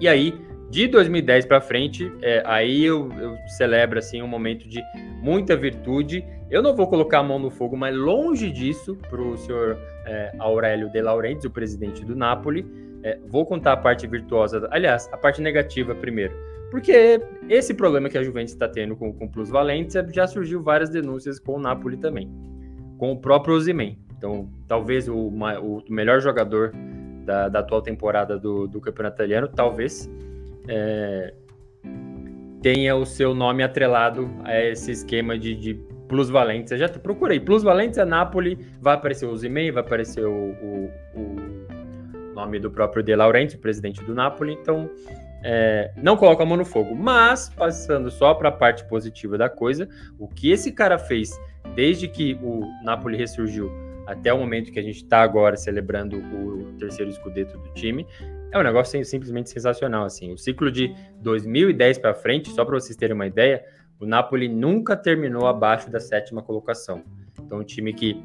[0.00, 0.34] E aí,
[0.68, 4.82] de 2010 para frente, é, aí eu, eu, celebro assim um momento de
[5.22, 6.24] muita virtude.
[6.50, 10.32] Eu não vou colocar a mão no fogo, mas longe disso, para o senhor é,
[10.38, 12.64] Aurélio De Laurentiis, o presidente do Napoli.
[13.02, 16.34] É, vou contar a parte virtuosa, aliás, a parte negativa primeiro.
[16.70, 20.90] Porque esse problema que a Juventus está tendo com, com Plus Valência já surgiu várias
[20.90, 22.30] denúncias com o Napoli também,
[22.98, 23.98] com o próprio Osimhen.
[24.16, 26.72] Então, talvez o, o melhor jogador
[27.24, 30.10] da, da atual temporada do, do Campeonato Italiano, talvez,
[30.68, 31.34] é,
[32.62, 35.74] tenha o seu nome atrelado a esse esquema de, de
[36.08, 36.76] plusvalência.
[36.76, 42.70] Já procurei plusvalência Napoli, vai aparecer o Zimen, vai aparecer o, o, o, nome do
[42.70, 44.52] próprio De Laurenti, presidente do Napoli.
[44.54, 44.90] Então,
[45.42, 46.94] é, não coloca a mão no fogo.
[46.94, 49.88] Mas, passando só para a parte positiva da coisa,
[50.18, 51.30] o que esse cara fez
[51.74, 53.70] desde que o Napoli ressurgiu
[54.06, 58.06] até o momento que a gente está agora celebrando o terceiro escudeto do time,
[58.52, 60.32] é um negócio simplesmente sensacional, assim.
[60.32, 63.64] O ciclo de 2010 para frente, só para vocês terem uma ideia,
[63.98, 67.02] o Napoli nunca terminou abaixo da sétima colocação.
[67.38, 68.22] Então, um time que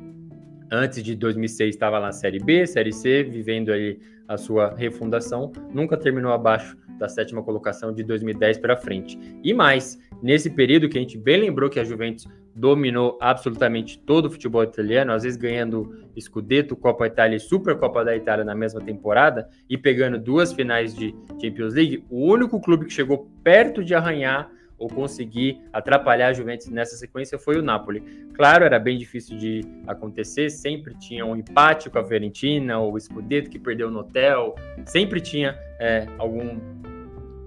[0.72, 5.52] antes de 2006 estava lá na Série B, Série C, vivendo aí a sua refundação,
[5.74, 9.20] nunca terminou abaixo da sétima colocação de 2010 para frente.
[9.44, 14.26] E mais, nesse período que a gente bem lembrou que a Juventus dominou absolutamente todo
[14.26, 18.80] o futebol italiano, às vezes ganhando Scudetto, Copa Itália e Supercopa da Itália na mesma
[18.82, 23.96] temporada e pegando duas finais de Champions League, o único clube que chegou perto de
[23.96, 24.50] arranhar
[24.82, 28.02] ou conseguir atrapalhar a Juventus nessa sequência foi o Napoli.
[28.34, 33.00] Claro, era bem difícil de acontecer, sempre tinha um empate com a Fiorentina, ou o
[33.00, 36.60] Scudetto que perdeu no hotel, sempre tinha é, algum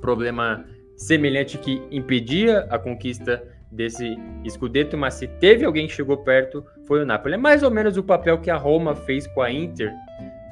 [0.00, 0.64] problema
[0.96, 4.16] semelhante que impedia a conquista desse
[4.48, 7.34] Scudetto, mas se teve alguém que chegou perto, foi o Napoli.
[7.34, 9.92] É mais ou menos o papel que a Roma fez com a Inter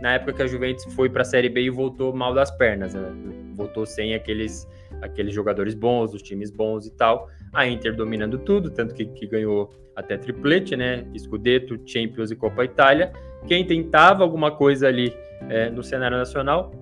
[0.01, 2.93] na época que a Juventus foi para a Série B e voltou mal das pernas,
[2.93, 3.09] né?
[3.55, 4.67] voltou sem aqueles,
[5.03, 7.29] aqueles jogadores bons, os times bons e tal.
[7.53, 11.05] A Inter dominando tudo, tanto que, que ganhou até triplete, né?
[11.19, 13.13] Scudetto, Champions e Copa Itália.
[13.47, 15.15] quem tentava alguma coisa ali
[15.51, 16.73] é, no cenário nacional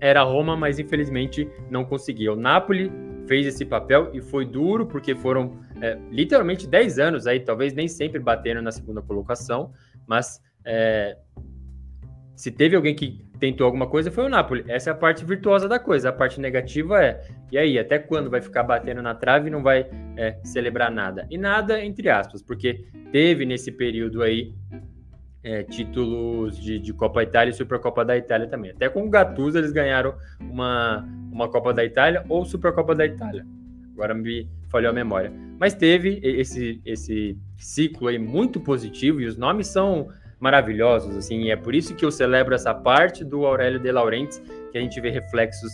[0.00, 2.32] era Roma, mas infelizmente não conseguia.
[2.32, 2.90] O Napoli
[3.26, 7.86] fez esse papel e foi duro, porque foram é, literalmente 10 anos aí, talvez nem
[7.86, 9.72] sempre batendo na segunda colocação,
[10.06, 11.16] mas é,
[12.34, 14.64] se teve alguém que tentou alguma coisa, foi o Napoli.
[14.68, 16.08] Essa é a parte virtuosa da coisa.
[16.08, 17.20] A parte negativa é,
[17.50, 21.26] e aí, até quando vai ficar batendo na trave e não vai é, celebrar nada?
[21.30, 24.52] E nada, entre aspas, porque teve nesse período aí
[25.42, 28.72] é, títulos de, de, Copa Itália e Supercopa da Itália também.
[28.72, 33.46] Até com o Gattuso eles ganharam uma, uma Copa da Itália ou Supercopa da Itália.
[33.92, 35.32] Agora me falhou a memória.
[35.58, 40.08] Mas teve esse, esse ciclo aí muito positivo e os nomes são
[40.40, 44.42] maravilhosos, assim, e é por isso que eu celebro essa parte do Aurélio de Laurentiis,
[44.70, 45.72] que a gente vê reflexos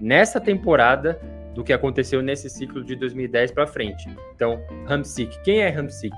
[0.00, 1.20] nessa temporada
[1.54, 4.08] do que aconteceu nesse ciclo de 2010 para frente.
[4.34, 6.14] Então, Hamsik, quem é Hamsik?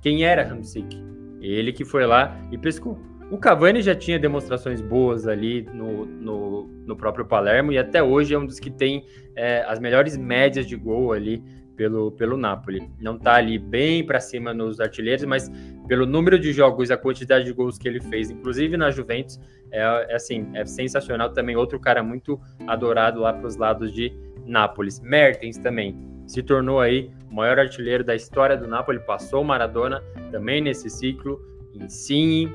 [0.00, 1.02] Quem era Hamsik?
[1.40, 2.98] Ele que foi lá e pescou.
[3.30, 8.34] O Cavani já tinha demonstrações boas ali no, no, no próprio Palermo e até hoje
[8.34, 11.42] é um dos que tem é, as melhores médias de gol ali
[11.76, 12.88] pelo, pelo Napoli.
[13.00, 15.50] Não está ali bem para cima nos artilheiros, mas
[15.86, 19.80] pelo número de jogos a quantidade de gols que ele fez, inclusive na Juventus, é,
[20.08, 21.56] é assim, é sensacional também.
[21.56, 24.12] Outro cara muito adorado lá para os lados de
[24.46, 25.00] Nápoles.
[25.00, 30.02] Mertens também se tornou aí o maior artilheiro da história do Napoli, passou o Maradona
[30.30, 31.40] também nesse ciclo,
[31.74, 32.54] Insigne,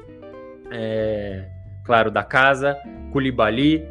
[0.72, 1.48] é,
[1.86, 2.78] claro, da casa,
[3.12, 3.86] Koulibaly,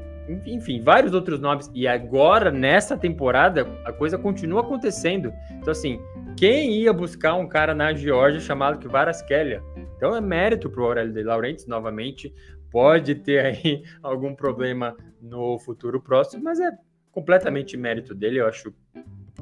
[0.47, 1.71] enfim, vários outros nomes.
[1.75, 5.33] E agora, nessa temporada, a coisa continua acontecendo.
[5.53, 6.01] Então, assim,
[6.37, 9.63] quem ia buscar um cara na Geórgia chamado Kvaratskhelia?
[9.97, 12.33] Então, é mérito para o Aurélio de Laurentiis, novamente.
[12.71, 16.71] Pode ter aí algum problema no futuro próximo, mas é
[17.11, 18.41] completamente mérito dele.
[18.41, 18.73] Eu acho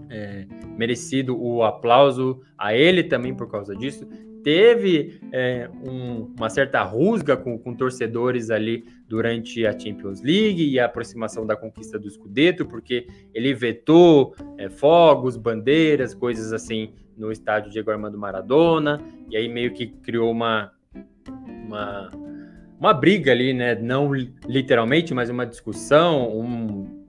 [0.08, 0.46] é,
[0.76, 4.08] merecido o aplauso a ele também por causa disso
[4.46, 10.78] teve é, um, uma certa rusga com, com, torcedores ali durante a Champions League e
[10.78, 17.32] a aproximação da conquista do Scudetto, porque ele vetou é, fogos, bandeiras, coisas assim no
[17.32, 20.70] estádio Diego Armando Maradona, e aí meio que criou uma,
[21.66, 22.12] uma,
[22.78, 23.74] uma briga ali, né?
[23.74, 27.04] Não literalmente, mas uma discussão, um,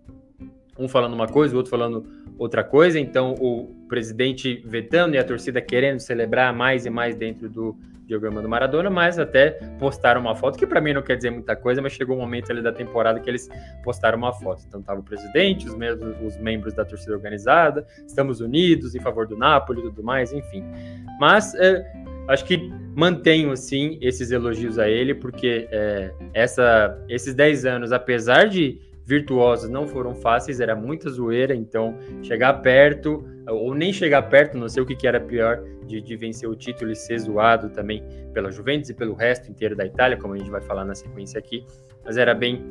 [0.80, 3.00] um falando uma coisa, o outro falando outra coisa.
[3.00, 7.76] Então, o presidente vetando e a torcida querendo celebrar mais e mais dentro do
[8.08, 11.56] diagrama do Maradona, mas até postaram uma foto, que para mim não quer dizer muita
[11.58, 13.50] coisa, mas chegou um momento ali da temporada que eles
[13.84, 14.64] postaram uma foto.
[14.66, 19.28] Então, tava o presidente, os, membros, os membros da torcida organizada, estamos unidos em favor
[19.28, 20.64] do Napoli e tudo mais, enfim.
[21.20, 21.86] Mas é,
[22.30, 28.48] acho que mantenho, sim, esses elogios a ele, porque é, essa, esses 10 anos, apesar
[28.48, 34.58] de virtuosos não foram fáceis, era muita zoeira, então chegar perto, ou nem chegar perto,
[34.58, 37.70] não sei o que, que era pior, de, de, vencer o título e ser zoado
[37.70, 40.94] também pela Juventus e pelo resto inteiro da Itália, como a gente vai falar na
[40.94, 41.66] sequência aqui,
[42.04, 42.62] mas era bem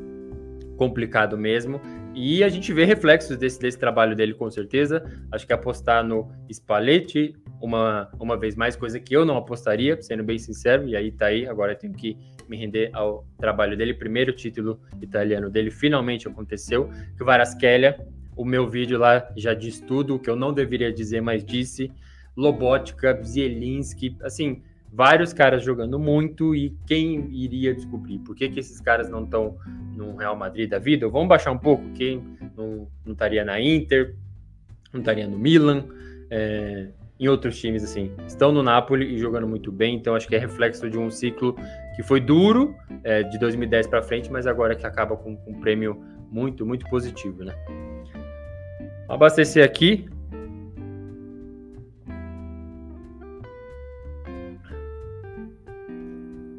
[0.77, 1.81] complicado mesmo.
[2.15, 5.03] E a gente vê reflexos desse, desse trabalho dele com certeza.
[5.33, 10.23] Acho que apostar no Spalletti, uma, uma vez mais, coisa que eu não apostaria, sendo
[10.23, 12.17] bem sincero, e aí tá aí, agora eu tenho que
[12.49, 13.95] me render ao trabalho dele.
[13.95, 16.89] Primeiro título italiano dele finalmente aconteceu.
[17.17, 17.99] Que o Varaskelia,
[18.37, 21.91] o meu vídeo lá já diz tudo, o que eu não deveria dizer, mas disse.
[22.37, 28.19] Lobotka, Zielinski, assim, vários caras jogando muito e quem iria descobrir?
[28.19, 29.57] Por que, que esses caras não estão
[29.95, 31.09] no Real Madrid da vida?
[31.09, 32.23] Vamos baixar um pouco, quem
[32.55, 34.15] não, não estaria na Inter,
[34.93, 35.87] não estaria no Milan,
[36.31, 36.89] é,
[37.19, 40.39] em outros times, assim, estão no Napoli e jogando muito bem, então acho que é
[40.39, 41.57] reflexo de um ciclo
[41.95, 45.61] que foi duro, é, de 2010 para frente, mas agora que acaba com, com um
[45.61, 45.99] prêmio
[46.31, 47.55] muito, muito positivo, né?
[49.09, 50.07] Abastecer aqui.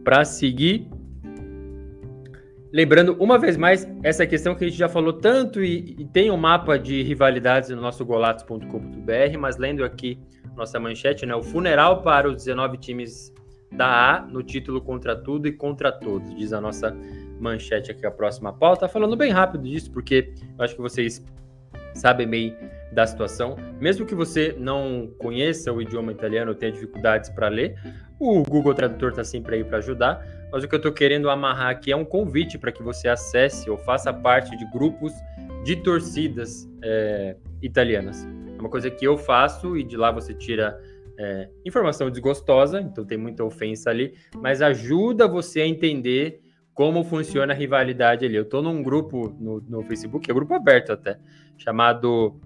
[0.03, 0.89] Para seguir.
[2.71, 6.31] Lembrando, uma vez mais, essa questão que a gente já falou tanto e, e tem
[6.31, 10.19] um mapa de rivalidades no nosso golatos.com.br, mas lendo aqui
[10.57, 11.35] nossa manchete, né?
[11.35, 13.33] O funeral para os 19 times
[13.71, 16.95] da A no título contra tudo e contra todos, diz a nossa
[17.39, 18.87] manchete aqui, a próxima pauta.
[18.87, 21.23] Falando bem rápido disso, porque eu acho que vocês
[21.93, 22.57] sabem bem
[22.91, 23.55] da situação.
[23.79, 27.75] Mesmo que você não conheça o idioma italiano, tenha dificuldades para ler,
[28.19, 30.25] o Google Tradutor está sempre aí para ajudar.
[30.51, 33.69] Mas o que eu estou querendo amarrar aqui é um convite para que você acesse
[33.69, 35.13] ou faça parte de grupos
[35.63, 38.25] de torcidas é, italianas.
[38.57, 40.81] É uma coisa que eu faço e de lá você tira
[41.17, 46.41] é, informação desgostosa, então tem muita ofensa ali, mas ajuda você a entender
[46.73, 48.35] como funciona a rivalidade ali.
[48.35, 51.17] Eu estou num grupo no, no Facebook, é um grupo aberto até,
[51.57, 52.39] chamado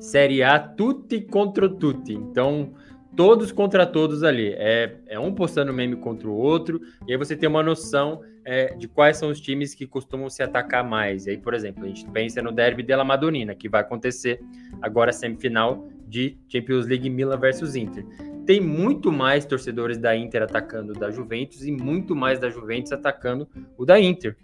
[0.00, 2.14] Série A Tutti contra Tutti.
[2.14, 2.74] Então,
[3.16, 4.52] todos contra todos ali.
[4.56, 8.74] É, é um postando meme contra o outro, e aí você tem uma noção é,
[8.74, 11.26] de quais são os times que costumam se atacar mais.
[11.26, 14.40] E aí, por exemplo, a gente pensa no Derby della Madonina, que vai acontecer
[14.82, 18.04] agora semifinal de Champions League Milan versus Inter.
[18.46, 22.92] Tem muito mais torcedores da Inter atacando o da Juventus e muito mais da Juventus
[22.92, 24.36] atacando o da Inter.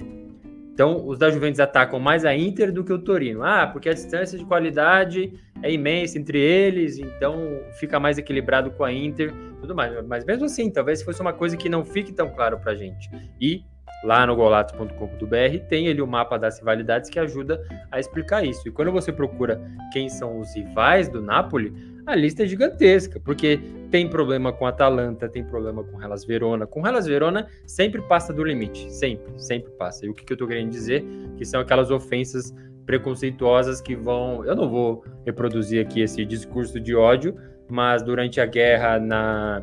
[0.72, 3.42] Então, os da Juventus atacam mais a Inter do que o Torino.
[3.42, 5.30] Ah, porque a distância de qualidade
[5.62, 9.30] é imensa entre eles, então fica mais equilibrado com a Inter,
[9.60, 9.92] tudo mais.
[10.06, 13.10] Mas mesmo assim, talvez fosse uma coisa que não fique tão claro para a gente.
[13.38, 13.62] E
[14.02, 18.66] lá no golatos.com.br tem ali o mapa das rivalidades que ajuda a explicar isso.
[18.66, 19.60] E quando você procura
[19.92, 21.72] quem são os rivais do Napoli,
[22.06, 26.66] a lista é gigantesca, porque tem problema com Atalanta, tem problema com Hellas Verona.
[26.66, 30.06] Com Hellas Verona sempre passa do limite, sempre, sempre passa.
[30.06, 31.04] E o que, que eu tô querendo dizer?
[31.36, 32.54] Que são aquelas ofensas
[32.86, 34.44] preconceituosas que vão.
[34.44, 37.36] Eu não vou reproduzir aqui esse discurso de ódio,
[37.68, 39.62] mas durante a guerra na,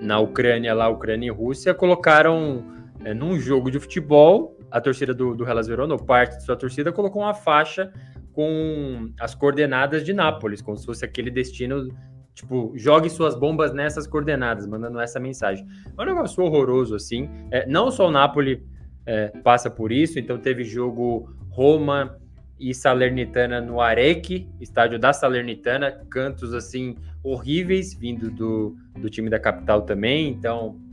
[0.00, 2.75] na Ucrânia, lá, Ucrânia e Rússia, colocaram
[3.06, 6.56] é, num jogo de futebol, a torcida do, do Hellas Verona, ou parte de sua
[6.56, 7.92] torcida, colocou uma faixa
[8.32, 11.88] com as coordenadas de Nápoles, como se fosse aquele destino,
[12.34, 15.64] tipo, jogue suas bombas nessas coordenadas, mandando essa mensagem.
[15.96, 17.30] É um negócio horroroso, assim.
[17.52, 18.66] É, não só o Napoli
[19.06, 22.18] é, passa por isso, então teve jogo Roma
[22.58, 29.38] e Salernitana no Areque, estádio da Salernitana, cantos assim horríveis vindo do, do time da
[29.38, 30.84] capital também, então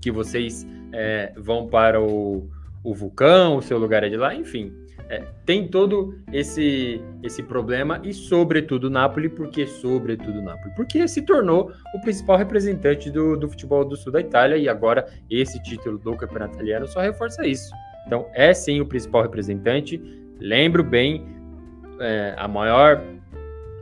[0.00, 2.48] que vocês é, vão para o,
[2.82, 4.72] o vulcão, o seu lugar é de lá, enfim.
[5.08, 11.72] É, tem todo esse esse problema e sobretudo Napoli, porque sobretudo Napoli, porque se tornou
[11.92, 16.16] o principal representante do, do futebol do sul da Itália e agora esse título do
[16.16, 17.72] campeonato italiano só reforça isso.
[18.06, 20.00] Então é sim o principal representante.
[20.38, 21.26] Lembro bem,
[21.98, 23.02] é, a maior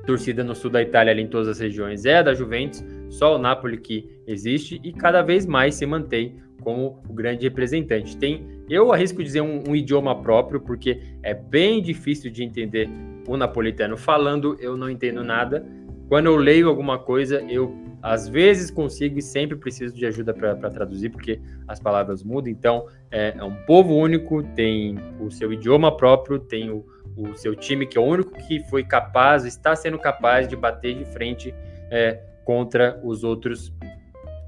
[0.07, 2.83] torcida no sul da Itália, ali em todas as regiões, é a da Juventus.
[3.11, 8.17] Só o Napoli que existe e cada vez mais se mantém como o grande representante.
[8.17, 12.89] Tem, eu arrisco dizer, um, um, idioma próprio, porque é bem difícil de entender
[13.27, 15.65] o napolitano falando, eu não entendo nada.
[16.09, 20.71] Quando eu leio alguma coisa, eu às vezes consigo e sempre preciso de ajuda para
[20.71, 22.51] traduzir, porque as palavras mudam.
[22.51, 26.85] Então, é, é, um povo único, tem o seu idioma próprio, tem o,
[27.17, 30.97] o seu time, que é o único que foi capaz, está sendo capaz de bater
[30.97, 31.55] de frente
[31.91, 33.73] é, contra os outros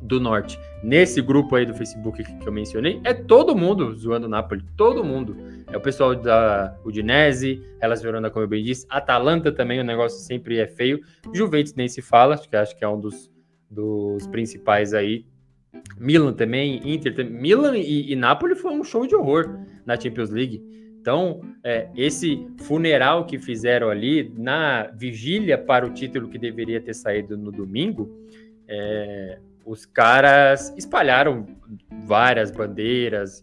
[0.00, 0.58] do Norte.
[0.82, 5.04] Nesse grupo aí do Facebook que, eu mencionei, é todo mundo zoando o Napoli, todo
[5.04, 5.36] mundo.
[5.70, 10.18] É o pessoal da Udinese, Elas Verona, como eu bem disse, Atalanta também, o negócio
[10.20, 11.00] sempre é feio.
[11.32, 13.30] Juventus nem se fala, que, acho que é um dos,
[13.70, 15.26] dos principais aí.
[15.98, 17.32] Milan também, Inter também.
[17.32, 20.62] Milan e, e Napoli foi um show de horror na Champions League.
[21.00, 26.92] Então, é, esse funeral que fizeram ali na vigília para o título que deveria ter
[26.92, 28.10] saído no domingo,
[28.68, 31.46] é, os caras espalharam
[32.04, 33.42] várias bandeiras,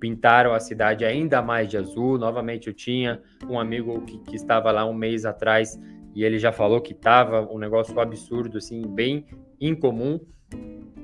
[0.00, 2.18] pintaram a cidade ainda mais de azul.
[2.18, 5.80] Novamente, eu tinha um amigo que, que estava lá um mês atrás
[6.14, 9.26] e ele já falou que estava um negócio absurdo, assim, bem
[9.60, 10.20] incomum.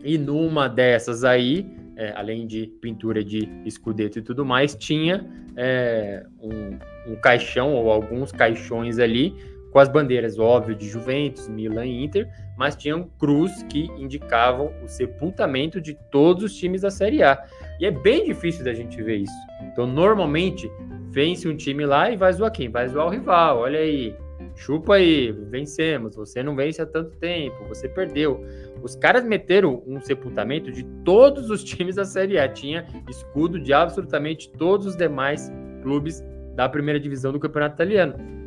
[0.04, 5.26] E numa dessas aí, é, além de pintura de escudeto e tudo mais, tinha
[5.56, 9.34] é, um, um caixão ou alguns caixões ali
[9.70, 14.88] com as bandeiras, óbvio, de Juventus, Milan e Inter, mas tinham cruz que indicavam o
[14.88, 17.42] sepultamento de todos os times da Série A.
[17.78, 19.32] E é bem difícil da gente ver isso.
[19.62, 20.70] Então, normalmente,
[21.10, 22.68] vence um time lá e vai zoar quem?
[22.68, 23.60] Vai zoar o rival.
[23.60, 24.14] Olha aí,
[24.56, 26.16] chupa aí, vencemos.
[26.16, 28.44] Você não vence há tanto tempo, você perdeu.
[28.82, 32.48] Os caras meteram um sepultamento de todos os times da Série A.
[32.48, 35.50] Tinha escudo de absolutamente todos os demais
[35.82, 36.22] clubes
[36.56, 38.39] da primeira divisão do Campeonato Italiano.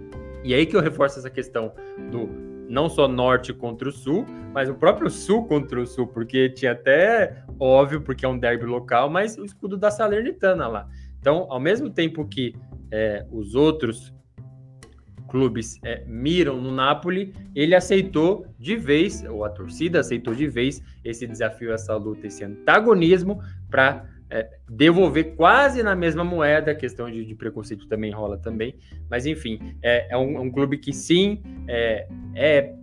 [0.43, 1.73] E aí que eu reforço essa questão
[2.11, 2.29] do
[2.69, 6.71] não só norte contra o sul, mas o próprio sul contra o sul, porque tinha
[6.71, 10.87] até, óbvio, porque é um derby local, mas o escudo da Salernitana lá.
[11.19, 12.55] Então, ao mesmo tempo que
[12.91, 14.13] é, os outros
[15.29, 20.81] clubes é, miram no Napoli, ele aceitou de vez, ou a torcida aceitou de vez,
[21.03, 27.09] esse desafio, essa luta, esse antagonismo para é, devolver quase na mesma moeda, a questão
[27.09, 28.75] de, de, preconceito também rola também,
[29.07, 32.73] mas enfim, é, é, um, é um, clube que sim, é, é,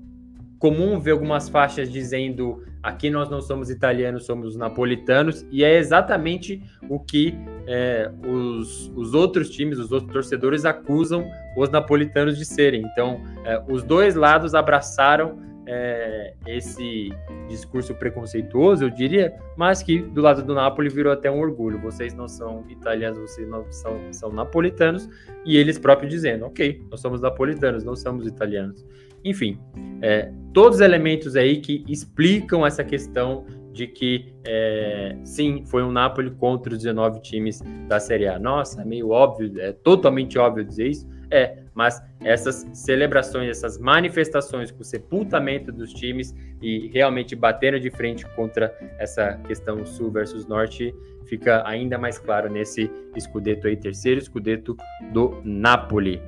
[0.60, 6.62] comum ver algumas faixas dizendo aqui nós não somos italianos, somos napolitanos, e é exatamente
[6.88, 7.34] o que
[7.66, 12.82] é, os, os outros times, os outros torcedores acusam os napolitanos de serem.
[12.92, 17.10] Então, é, os dois lados abraçaram é, esse
[17.48, 21.78] discurso preconceituoso, eu diria, mas que do lado do Napoli virou até um orgulho.
[21.78, 25.08] Vocês não são italianos, vocês não são, são napolitanos,
[25.46, 28.84] e eles próprios dizendo, ok, nós somos napolitanos, não somos italianos.
[29.24, 29.60] Enfim,
[30.02, 35.92] é, todos os elementos aí que explicam essa questão de que é, sim, foi um
[35.92, 38.40] Napoli contra os 19 times da Série A.
[38.40, 41.08] Nossa, é meio óbvio, é totalmente óbvio dizer isso.
[41.30, 47.90] É, mas essas celebrações, essas manifestações com o sepultamento dos times e realmente batendo de
[47.90, 50.94] frente contra essa questão sul versus norte
[51.26, 54.76] fica ainda mais claro nesse escudeto aí, terceiro escudeto
[55.12, 56.20] do Napoli.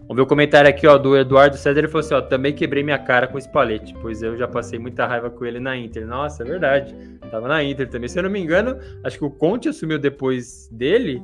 [0.00, 1.80] Vamos ver o comentário aqui, ó, do Eduardo César.
[1.80, 4.78] Ele falou assim: ó, também quebrei minha cara com o Spalletti, pois eu já passei
[4.78, 6.06] muita raiva com ele na Inter.
[6.06, 6.94] Nossa, é verdade.
[7.28, 8.08] Tava na Inter também.
[8.08, 11.20] Se eu não me engano, acho que o Conte assumiu depois dele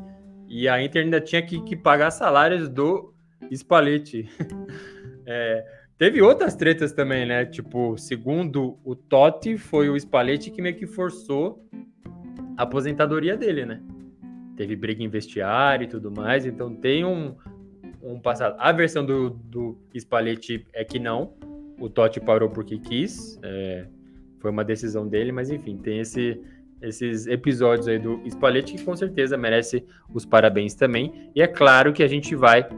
[0.52, 3.14] e a Inter ainda tinha que, que pagar salários do
[3.50, 4.28] Spalletti.
[5.24, 5.64] é,
[5.96, 7.46] teve outras tretas também, né?
[7.46, 11.66] Tipo, segundo o Totti, foi o Spalletti que meio que forçou
[12.54, 13.80] a aposentadoria dele, né?
[14.54, 17.34] Teve briga em vestiário e tudo mais, então tem um,
[18.02, 18.54] um passado.
[18.58, 21.32] A versão do, do Spalletti é que não.
[21.80, 23.40] O Totti parou porque quis.
[23.42, 23.86] É,
[24.38, 26.38] foi uma decisão dele, mas enfim, tem esse,
[26.82, 31.30] esses episódios aí do Spalletti que com certeza merece os parabéns também.
[31.34, 32.68] E é claro que a gente vai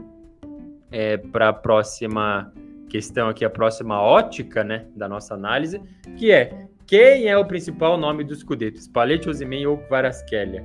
[0.91, 2.53] é, para a próxima
[2.87, 5.81] questão aqui, a próxima ótica né, da nossa análise,
[6.17, 8.79] que é quem é o principal nome do Scudetto?
[8.79, 10.61] Spalletti, Osimhen ou Kvaratskhelia?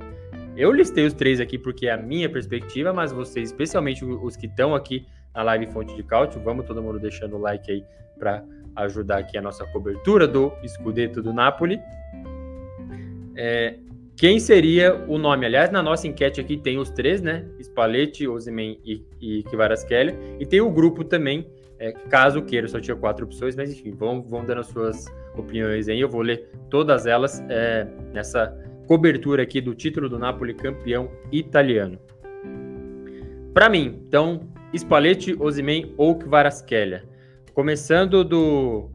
[0.55, 4.45] Eu listei os três aqui porque é a minha perspectiva, mas vocês, especialmente os que
[4.45, 7.83] estão aqui na live Fonte de Cálcio, vamos todo mundo deixando o like aí
[8.19, 8.43] para
[8.75, 11.79] ajudar aqui a nossa cobertura do Scudetto do Napoli.
[13.35, 13.77] É,
[14.15, 15.45] quem seria o nome?
[15.45, 17.45] Aliás, na nossa enquete aqui tem os três, né?
[17.59, 20.15] Spalletti, Osimhen e, e Kvaratskhelia.
[20.39, 21.47] E tem o grupo também,
[21.79, 25.05] é, caso queira, só tinha quatro opções, mas enfim, vão, vão dando as suas
[25.35, 25.99] opiniões aí.
[25.99, 28.55] Eu vou ler todas elas é, nessa
[28.87, 31.97] cobertura aqui do título do Napoli campeão italiano.
[33.53, 37.03] Para mim, então, Spalletti, Osimhen ou Kvaratskhelia.
[37.53, 38.89] Começando do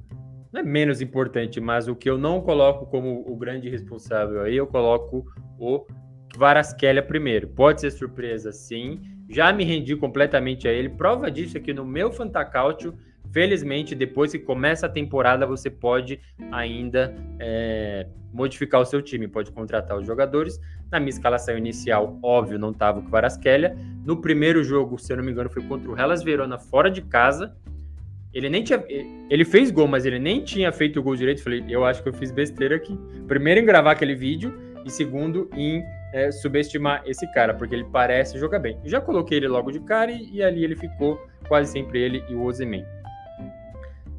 [0.57, 4.57] não é menos importante, mas o que eu não coloco como o grande responsável aí,
[4.57, 5.25] eu coloco
[5.59, 5.87] o
[6.33, 7.49] Kvaratskhelia primeiro.
[7.49, 9.01] Pode ser surpresa, sim.
[9.29, 10.89] Já me rendi completamente a ele.
[10.89, 12.97] Prova disso aqui no meu Fantacalcio
[13.33, 16.19] Felizmente, depois que começa a temporada, você pode
[16.51, 20.59] ainda é, modificar o seu time, pode contratar os jogadores.
[20.91, 23.77] Na minha escalação inicial, óbvio, não estava o Kvaratskhelia.
[24.07, 27.03] No primeiro jogo, se eu não me engano, foi contra o Hellas Verona fora de
[27.03, 27.55] casa.
[28.37, 28.85] Ele nem tinha.
[29.31, 31.43] Ele fez gol, mas ele nem tinha feito o gol direito.
[31.43, 32.95] Falei, eu acho que eu fiz besteira aqui.
[33.27, 35.83] Primeiro em gravar aquele vídeo e segundo em
[36.13, 38.79] é, subestimar esse cara, porque ele parece jogar bem.
[38.85, 41.19] já coloquei ele logo de cara e, e ali ele ficou
[41.49, 42.85] quase sempre ele e o Ozyman.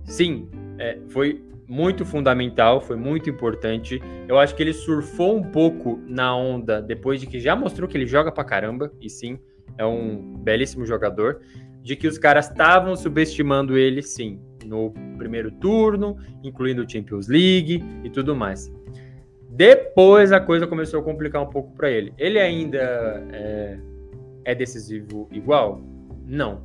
[0.04, 0.50] Sim,
[0.80, 4.02] é, foi muito fundamental, foi muito importante.
[4.28, 7.96] Eu acho que ele surfou um pouco na onda depois de que já mostrou que
[7.96, 9.38] ele joga pra caramba, e sim,
[9.78, 11.42] é um belíssimo jogador,
[11.88, 17.82] de que os caras estavam subestimando ele, sim, no primeiro turno, incluindo o Champions League
[18.04, 18.70] e tudo mais.
[19.50, 22.14] Depois a coisa começou a complicar um pouco para ele.
[22.18, 23.80] Ele ainda é,
[24.44, 25.82] é decisivo igual?
[26.26, 26.62] Não.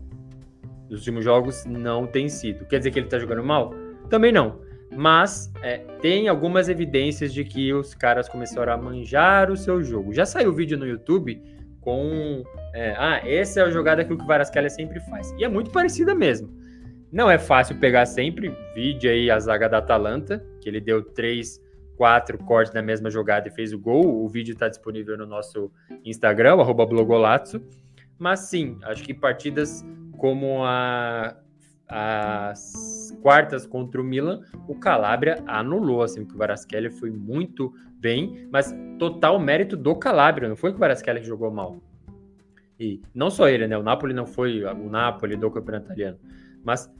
[0.90, 2.66] Nos últimos jogos não tem sido.
[2.66, 3.72] Quer dizer que ele tá jogando mal?
[4.10, 4.58] Também não.
[4.92, 10.12] Mas é, tem algumas evidências de que os caras começaram a manjar o seu jogo.
[10.12, 11.40] Já saiu vídeo no YouTube
[11.82, 12.42] com.
[12.72, 15.30] É, ah, essa é a jogada que o Kvaratskhelia sempre faz.
[15.38, 16.48] E é muito parecida mesmo.
[17.12, 18.56] Não é fácil pegar sempre.
[18.74, 21.60] Vídeo aí a zaga da Atalanta, que ele deu três,
[21.96, 24.24] quatro cortes na mesma jogada e fez o gol.
[24.24, 25.70] O vídeo está disponível no nosso
[26.04, 27.62] Instagram, blogolazzo.
[28.18, 29.84] Mas sim, acho que partidas
[30.16, 31.36] como a,
[31.92, 38.48] as quartas contra o Milan, o Calabria anulou, assim, que o Varaskelia foi muito bem,
[38.50, 41.82] mas total mérito do Calabria, não foi que o Varaskelia que jogou mal.
[42.80, 43.76] E não só ele, né?
[43.76, 46.18] O Napoli não foi o Napoli do campeonato italiano,
[46.64, 46.90] mas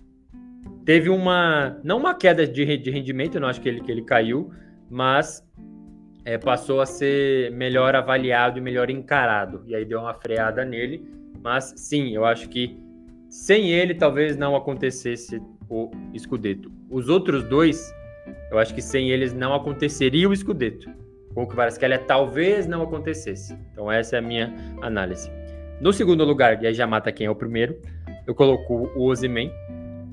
[0.85, 4.03] teve uma não uma queda de, de rendimento, eu não acho que ele que ele
[4.03, 4.53] caiu,
[4.91, 5.43] mas
[6.25, 9.63] é, passou a ser melhor avaliado e melhor encarado.
[9.67, 11.11] E aí deu uma freada nele.
[11.43, 12.79] Mas sim, eu acho que
[13.33, 16.71] sem ele, talvez não acontecesse o Scudetto.
[16.91, 17.91] Os outros dois,
[18.51, 20.91] eu acho que sem eles não aconteceria o Scudetto.
[21.35, 23.59] Com o Kvaratskhelia talvez não acontecesse.
[23.73, 25.31] Então essa é a minha análise.
[25.81, 27.75] No segundo lugar, e aí já mata quem é o primeiro,
[28.27, 29.51] eu coloco o Ozyman.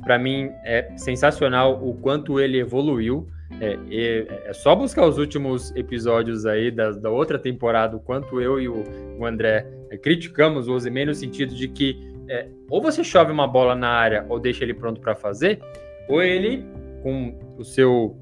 [0.02, 3.28] Para mim é sensacional o quanto ele evoluiu.
[3.60, 3.78] É,
[4.48, 8.70] é, só buscar os últimos episódios aí da, da outra temporada, o quanto eu e
[8.70, 8.82] o,
[9.20, 13.48] o André é, criticamos o Ozyman no sentido de que é, ou você chove uma
[13.48, 15.60] bola na área ou deixa ele pronto para fazer,
[16.08, 16.64] ou ele,
[17.02, 18.16] com o seu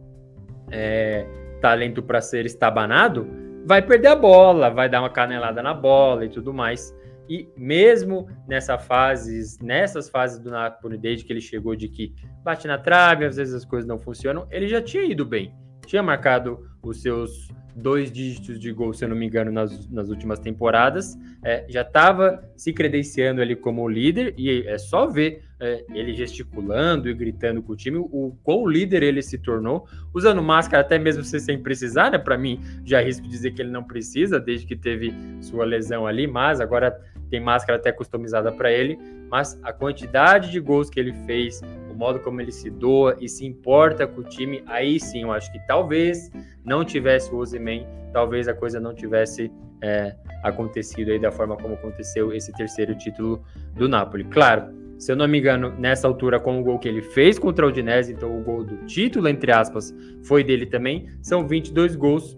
[0.72, 1.26] é,
[1.62, 3.28] talento para ser estabanado,
[3.66, 6.96] vai perder a bola, vai dar uma canelada na bola e tudo mais.
[7.30, 12.66] E mesmo nessa fase, nessas fases do Napoli, desde que ele chegou de que bate
[12.68, 15.54] na trave, às vezes as coisas não funcionam, ele já tinha ido bem.
[15.86, 20.10] Tinha marcado os seus dois dígitos de gol, se eu não me engano, nas, nas
[20.10, 21.18] últimas temporadas.
[21.44, 27.10] É, já estava se credenciando ali como líder, e é só ver é, ele gesticulando
[27.10, 31.24] e gritando com o time, o quão líder ele se tornou, usando máscara até mesmo
[31.24, 32.18] sem precisar, né?
[32.18, 36.28] Para mim, já risco dizer que ele não precisa, desde que teve sua lesão ali,
[36.28, 37.00] mas agora
[37.30, 38.98] tem máscara até customizada para ele.
[39.30, 43.28] Mas a quantidade de gols que ele fez, o modo como ele se doa e
[43.28, 46.32] se importa com o time, aí sim eu acho que talvez
[46.64, 49.52] não tivesse o Ozyman, talvez a coisa não tivesse
[49.82, 53.44] é, acontecido aí da forma como aconteceu esse terceiro título
[53.76, 54.24] do Napoli.
[54.26, 57.66] Claro, se eu não me engano, nessa altura, com o gol que ele fez contra
[57.66, 59.94] o Udinese, então o gol do título, entre aspas,
[60.24, 62.38] foi dele também, são 22 gols,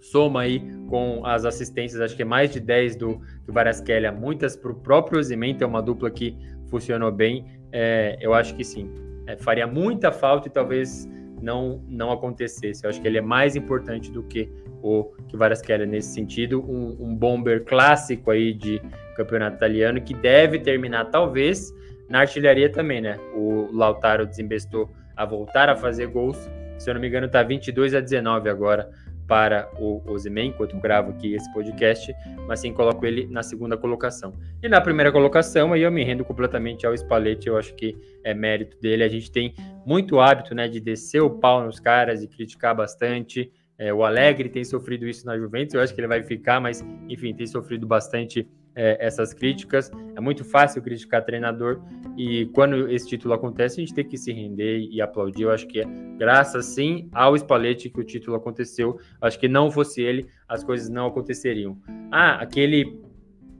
[0.00, 4.56] soma aí com as assistências, acho que é mais de 10 do, do Varaskelia, muitas
[4.56, 6.36] para o próprio Osimhen, é uma dupla que
[6.68, 8.90] funcionou bem, é, eu acho que sim,
[9.26, 11.08] é, faria muita falta e talvez
[11.40, 14.48] não, não acontecesse, eu acho que ele é mais importante do que
[14.82, 18.82] o que Varaskelia nesse sentido, um, um bomber clássico aí de
[19.16, 21.72] campeonato italiano, que deve terminar, talvez,
[22.08, 23.18] na artilharia também, né?
[23.34, 26.50] O Lautaro desembestou a voltar a fazer gols.
[26.78, 28.90] Se eu não me engano, tá 22 a 19 agora
[29.26, 32.14] para o Ozyman, enquanto eu gravo aqui esse podcast,
[32.46, 34.34] mas sim coloco ele na segunda colocação.
[34.62, 38.34] E na primeira colocação, aí eu me rendo completamente ao Spalletti, eu acho que é
[38.34, 39.02] mérito dele.
[39.02, 39.54] A gente tem
[39.86, 43.50] muito hábito, né, de descer o pau nos caras e criticar bastante.
[43.82, 46.86] É, o Alegre tem sofrido isso na Juventus, eu acho que ele vai ficar, mas
[47.08, 49.90] enfim, tem sofrido bastante é, essas críticas.
[50.14, 51.82] É muito fácil criticar treinador
[52.16, 55.42] e quando esse título acontece, a gente tem que se render e aplaudir.
[55.42, 55.84] Eu acho que é
[56.16, 59.00] graças sim ao Spalletti que o título aconteceu.
[59.20, 61.76] Eu acho que não fosse ele, as coisas não aconteceriam.
[62.12, 63.00] Ah, aquele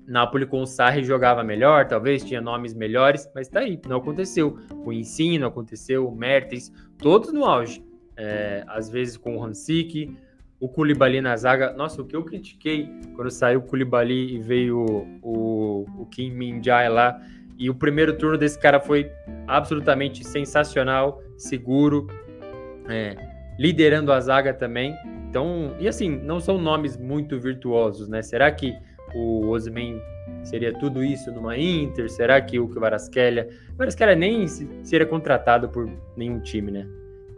[0.06, 4.56] Napoli com o Sarri jogava melhor, talvez tinha nomes melhores, mas tá aí, não aconteceu.
[4.84, 7.82] O Ensino aconteceu, o Mertens, todos no auge.
[8.16, 10.16] É, às vezes com o Hansik,
[10.60, 11.72] o Koulibaly na zaga.
[11.72, 14.78] Nossa, o que eu critiquei quando saiu o Koulibaly e veio
[15.22, 17.20] o, o Kim Min-jae lá.
[17.58, 19.10] E o primeiro turno desse cara foi
[19.46, 22.06] absolutamente sensacional, seguro,
[22.88, 23.16] é,
[23.58, 24.94] liderando a zaga também.
[25.28, 28.22] Então, e assim, não são nomes muito virtuosos, né?
[28.22, 28.76] Será que
[29.14, 30.00] o Osman
[30.44, 32.10] seria tudo isso numa Inter?
[32.10, 33.48] Será que o Kvaratskhelia...
[33.74, 36.86] Kvaratskhelia nem seria contratado por nenhum time, né?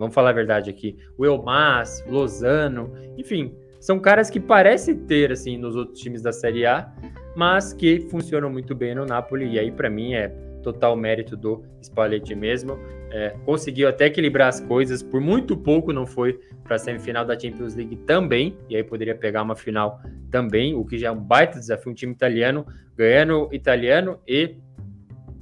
[0.04, 0.98] Vamos falar a verdade aqui.
[1.16, 6.66] O Elmas, Lozano, enfim, são caras que parecem ter assim nos outros times da Série
[6.66, 6.92] A,
[7.34, 9.54] mas que funcionam muito bem no Napoli.
[9.54, 10.28] E aí, para mim, é
[10.62, 12.78] total mérito do Spalletti mesmo.
[13.10, 17.38] É, conseguiu até equilibrar as coisas, por muito pouco não foi para a semifinal da
[17.38, 21.20] Champions League também, e aí poderia pegar uma final também, o que já é um
[21.20, 21.92] baita desafio.
[21.92, 24.56] Um time italiano ganhando italiano e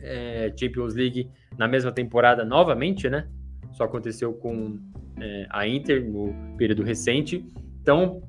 [0.00, 3.26] é, Champions League na mesma temporada novamente, né?
[3.72, 4.78] Só aconteceu com
[5.20, 7.44] é, a Inter no período recente.
[7.80, 8.22] Então,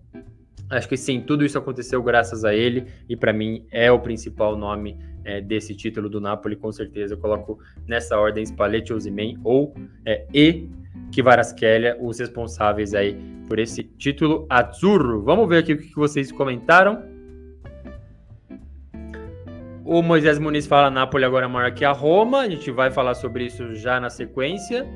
[0.69, 4.57] acho que sim, tudo isso aconteceu graças a ele e para mim é o principal
[4.57, 7.13] nome é, desse título do Napoli, com certeza.
[7.13, 9.73] Eu coloco nessa ordem Spalletti, Osimhen ou
[10.05, 10.69] é, e
[11.13, 13.17] Kvaratskhelia, os responsáveis aí
[13.47, 15.21] por esse título azzurro.
[15.21, 17.11] Vamos ver aqui o que vocês comentaram.
[19.85, 22.39] O Moisés Muniz fala Napoli agora maior que a Roma.
[22.39, 24.87] A gente vai falar sobre isso já na sequência.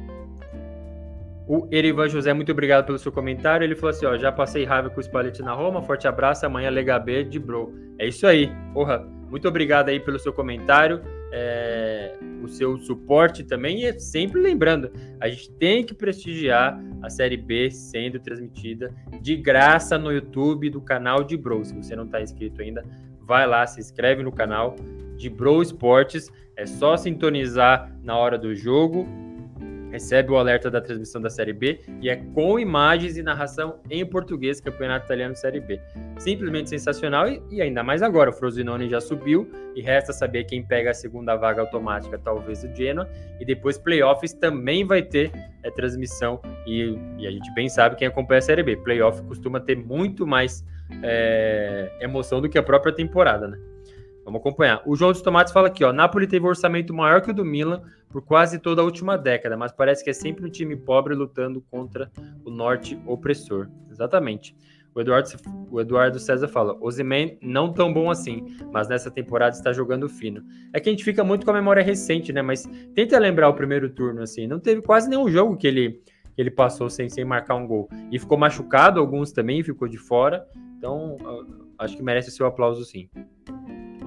[1.47, 3.63] O Erivan José, muito obrigado pelo seu comentário.
[3.63, 5.81] Ele falou assim: ó, já passei raiva com o Spalletti na Roma.
[5.81, 7.73] Forte abraço, amanhã Lega B de Bro.
[7.97, 8.99] É isso aí, porra.
[9.29, 11.01] Muito obrigado aí pelo seu comentário,
[11.33, 13.83] é, o seu suporte também.
[13.83, 19.97] E sempre lembrando, a gente tem que prestigiar a Série B sendo transmitida de graça
[19.97, 21.65] no YouTube do canal de Bro.
[21.65, 22.85] Se você não está inscrito ainda,
[23.21, 24.75] vai lá, se inscreve no canal
[25.17, 26.29] de Bro Esportes.
[26.55, 29.05] É só sintonizar na hora do jogo
[29.91, 34.05] recebe o alerta da transmissão da Série B e é com imagens e narração em
[34.05, 35.79] português, Campeonato Italiano Série B.
[36.17, 40.63] Simplesmente sensacional e, e ainda mais agora, o Frosinone já subiu e resta saber quem
[40.63, 43.09] pega a segunda vaga automática, talvez o Genoa,
[43.39, 45.31] e depois playoffs também vai ter
[45.63, 48.77] é, transmissão e, e, a gente bem sabe quem acompanha a Série B.
[48.77, 50.65] Playoff costuma ter muito mais
[51.03, 53.57] é, emoção do que a própria temporada, né?
[54.27, 54.81] Vamos acompanhar.
[54.85, 55.93] O João dos Tomates fala aqui, ó.
[55.93, 59.55] Napoli teve um orçamento maior que o do Milan por quase toda a última década,
[59.55, 62.11] mas parece que é sempre um time pobre lutando contra
[62.43, 63.69] o norte opressor.
[63.89, 64.53] Exatamente.
[64.93, 65.29] O Eduardo,
[65.71, 70.43] o Eduardo César fala: Ozyman não tão bom assim, mas nessa temporada está jogando fino.
[70.73, 72.41] É que a gente fica muito com a memória recente, né?
[72.41, 74.45] Mas tenta lembrar o primeiro turno, assim.
[74.45, 76.01] Não teve quase nenhum jogo que ele,
[76.35, 77.87] que ele passou sem, sem marcar um gol.
[78.11, 80.45] E ficou machucado, alguns também, ficou de fora.
[80.77, 81.15] Então,
[81.79, 83.09] acho que merece o seu aplauso, sim.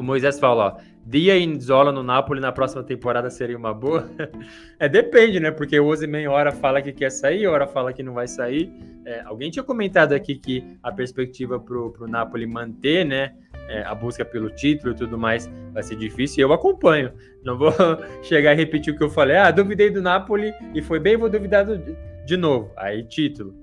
[0.01, 4.11] O Moisés fala, ó, Dia e Zola no Napoli na próxima temporada seria uma boa?
[4.81, 5.51] é, depende, né?
[5.51, 8.73] Porque o Ozyman hora fala que quer sair, hora fala que não vai sair.
[9.05, 13.35] É, alguém tinha comentado aqui que a perspectiva pro, pro Napoli manter, né?
[13.69, 17.13] É, a busca pelo título e tudo mais vai ser difícil e eu acompanho.
[17.45, 17.75] Não vou
[18.23, 19.37] chegar e repetir o que eu falei.
[19.37, 21.79] Ah, duvidei do Napoli e foi bem, vou duvidar do,
[22.25, 22.73] de novo.
[22.75, 23.55] Aí, título.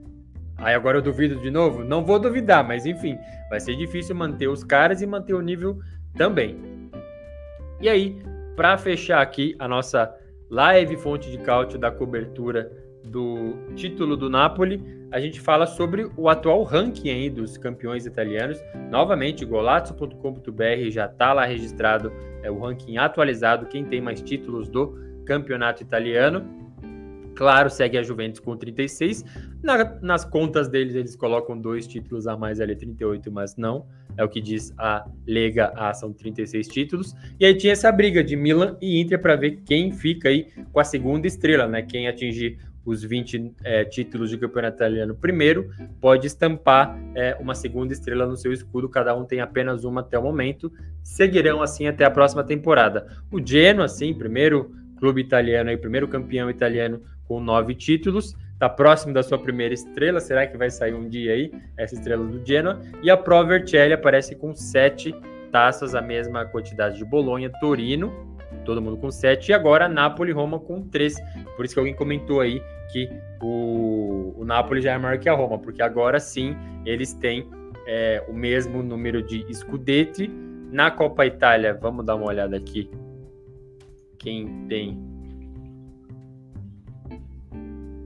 [0.57, 1.83] Aí agora eu duvido de novo?
[1.83, 3.17] Não vou duvidar, mas enfim,
[3.49, 5.79] vai ser difícil manter os caras e manter o nível
[6.17, 6.59] também.
[7.79, 8.17] E aí,
[8.55, 10.13] para fechar aqui a nossa
[10.49, 12.71] live fonte de cálcio da cobertura
[13.03, 18.59] do título do Napoli, a gente fala sobre o atual ranking aí dos campeões italianos.
[18.89, 22.11] Novamente, golazzo.com.br já está lá registrado
[22.43, 26.66] é, o ranking atualizado, quem tem mais títulos do campeonato italiano.
[27.37, 29.23] Claro, segue a Juventus com 36.
[29.61, 33.85] Na, nas contas deles, eles colocam dois títulos a mais ali, 38, mas não.
[34.17, 37.13] É o que diz a Lega A, são 36 títulos.
[37.39, 40.79] E aí tinha essa briga de Milan e Inter para ver quem fica aí com
[40.79, 41.83] a segunda estrela, né?
[41.83, 45.69] Quem atingir os 20 é, títulos de campeonato italiano primeiro,
[45.99, 50.17] pode estampar é, uma segunda estrela no seu escudo, cada um tem apenas uma até
[50.17, 50.71] o momento,
[51.03, 53.05] seguirão assim até a próxima temporada.
[53.29, 59.13] O Genoa, assim, primeiro clube italiano, aí, primeiro campeão italiano com nove títulos, está próximo
[59.13, 60.19] da sua primeira estrela.
[60.19, 62.81] Será que vai sair um dia aí essa estrela do Genoa?
[63.03, 65.13] E a Pro Vercelli aparece com sete
[65.51, 68.13] taças, a mesma quantidade de Bolonha, Torino,
[68.65, 71.15] todo mundo com sete, e agora Napoli Roma com três.
[71.55, 72.61] Por isso que alguém comentou aí
[72.91, 73.09] que
[73.41, 76.55] o, o Napoli já é maior que a Roma, porque agora sim
[76.85, 77.49] eles têm
[77.85, 80.29] é, o mesmo número de Scudetti.
[80.71, 82.89] Na Copa Itália, vamos dar uma olhada aqui.
[84.17, 84.99] Quem tem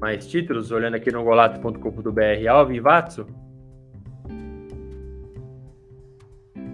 [0.02, 3.28] mais títulos, olhando aqui no golato.com.br, Alvin Vatso.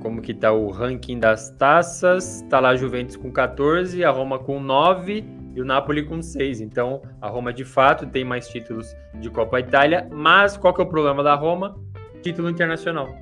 [0.01, 2.41] Como que tá o ranking das taças?
[2.49, 6.61] Tá lá a Juventus com 14, a Roma com 9 e o Napoli com 6.
[6.61, 10.85] Então, a Roma de fato tem mais títulos de Copa Itália, mas qual que é
[10.85, 11.77] o problema da Roma?
[12.21, 13.13] Título internacional.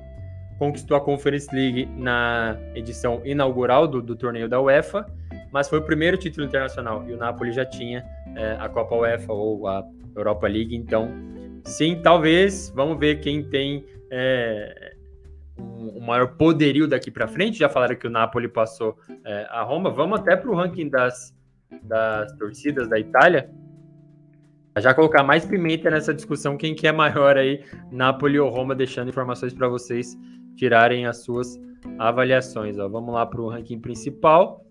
[0.56, 5.04] Conquistou a Conference League na edição inaugural do, do torneio da UEFA,
[5.56, 8.04] mas foi o primeiro título internacional e o Napoli já tinha
[8.36, 9.82] é, a Copa UEFA ou a
[10.14, 10.76] Europa League.
[10.76, 11.08] Então,
[11.64, 12.70] sim, talvez.
[12.76, 14.96] Vamos ver quem tem é,
[15.58, 17.56] um, maior poderio daqui para frente.
[17.56, 19.88] Já falaram que o Napoli passou é, a Roma.
[19.88, 21.34] Vamos até para o ranking das,
[21.84, 23.48] das torcidas da Itália.
[24.78, 29.08] Já colocar mais pimenta nessa discussão, quem que é maior aí, Napoli ou Roma, deixando
[29.08, 30.18] informações para vocês
[30.54, 31.58] tirarem as suas
[31.98, 32.78] avaliações.
[32.78, 32.86] Ó.
[32.90, 34.65] Vamos lá para o ranking principal.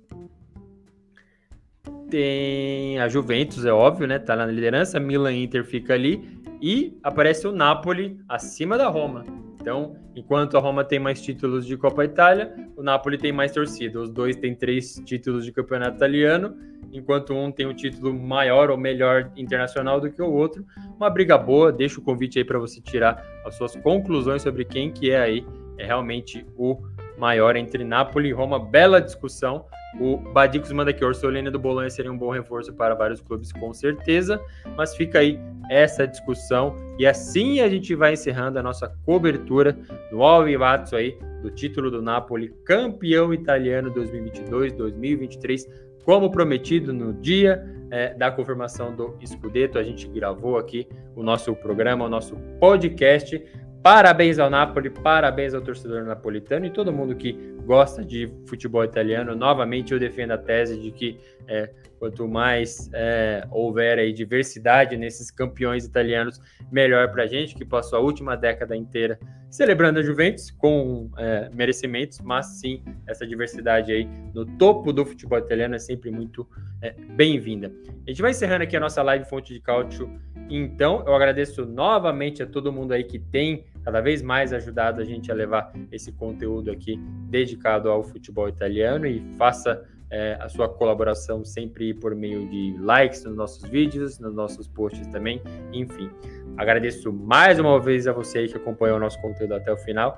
[2.09, 4.19] Tem a Juventus, é óbvio, né?
[4.19, 4.99] Tá na liderança.
[4.99, 6.21] Milan Inter fica ali.
[6.61, 9.23] E aparece o Napoli acima da Roma.
[9.59, 13.99] Então, enquanto a Roma tem mais títulos de Copa Itália, o Napoli tem mais torcida.
[13.99, 16.55] Os dois têm três títulos de campeonato italiano,
[16.93, 20.63] enquanto um tem um título maior ou melhor internacional do que o outro.
[20.95, 21.71] Uma briga boa.
[21.71, 25.45] Deixa o convite aí para você tirar as suas conclusões sobre quem que é aí
[25.77, 26.77] é realmente o
[27.17, 28.59] maior entre Napoli e Roma.
[28.59, 29.65] Bela discussão.
[29.99, 33.51] O Badicos manda que o Orsolini do Bolonha seria um bom reforço para vários clubes,
[33.51, 34.41] com certeza.
[34.75, 35.39] Mas fica aí
[35.69, 36.75] essa discussão.
[36.99, 39.77] E assim a gente vai encerrando a nossa cobertura
[40.11, 45.65] do Alvivatso aí, do título do Napoli, campeão italiano 2022-2023,
[46.03, 49.77] como prometido no dia é, da confirmação do Scudetto.
[49.77, 53.41] A gente gravou aqui o nosso programa, o nosso podcast
[53.85, 57.33] Parabéns ao Napoli, parabéns ao torcedor napolitano e todo mundo que
[57.63, 59.35] gosta de futebol italiano.
[59.35, 61.69] Novamente, eu defendo a tese de que é,
[62.05, 66.39] quanto mais é, houver aí diversidade nesses campeões italianos,
[66.71, 69.17] melhor para a gente, que passou a última década inteira
[69.49, 75.39] celebrando a Juventus com é, merecimentos, mas sim, essa diversidade aí no topo do futebol
[75.39, 76.47] italiano é sempre muito
[76.79, 77.71] é, bem-vinda.
[78.05, 80.07] A gente vai encerrando aqui a nossa live Fonte de Cálcio.
[80.47, 85.05] Então, eu agradeço novamente a todo mundo aí que tem cada vez mais ajudado a
[85.05, 86.99] gente a levar esse conteúdo aqui
[87.29, 93.23] dedicado ao futebol italiano e faça é, a sua colaboração sempre por meio de likes
[93.23, 95.41] nos nossos vídeos, nos nossos posts também,
[95.73, 96.09] enfim.
[96.57, 100.15] Agradeço mais uma vez a você que acompanhou o nosso conteúdo até o final.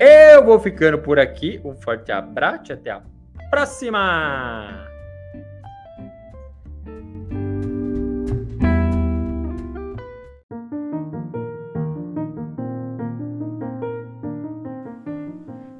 [0.00, 1.60] Eu vou ficando por aqui.
[1.64, 3.02] Um forte abraço e até a
[3.50, 4.88] próxima!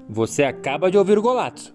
[0.09, 1.75] Você acaba de ouvir o Golazzo,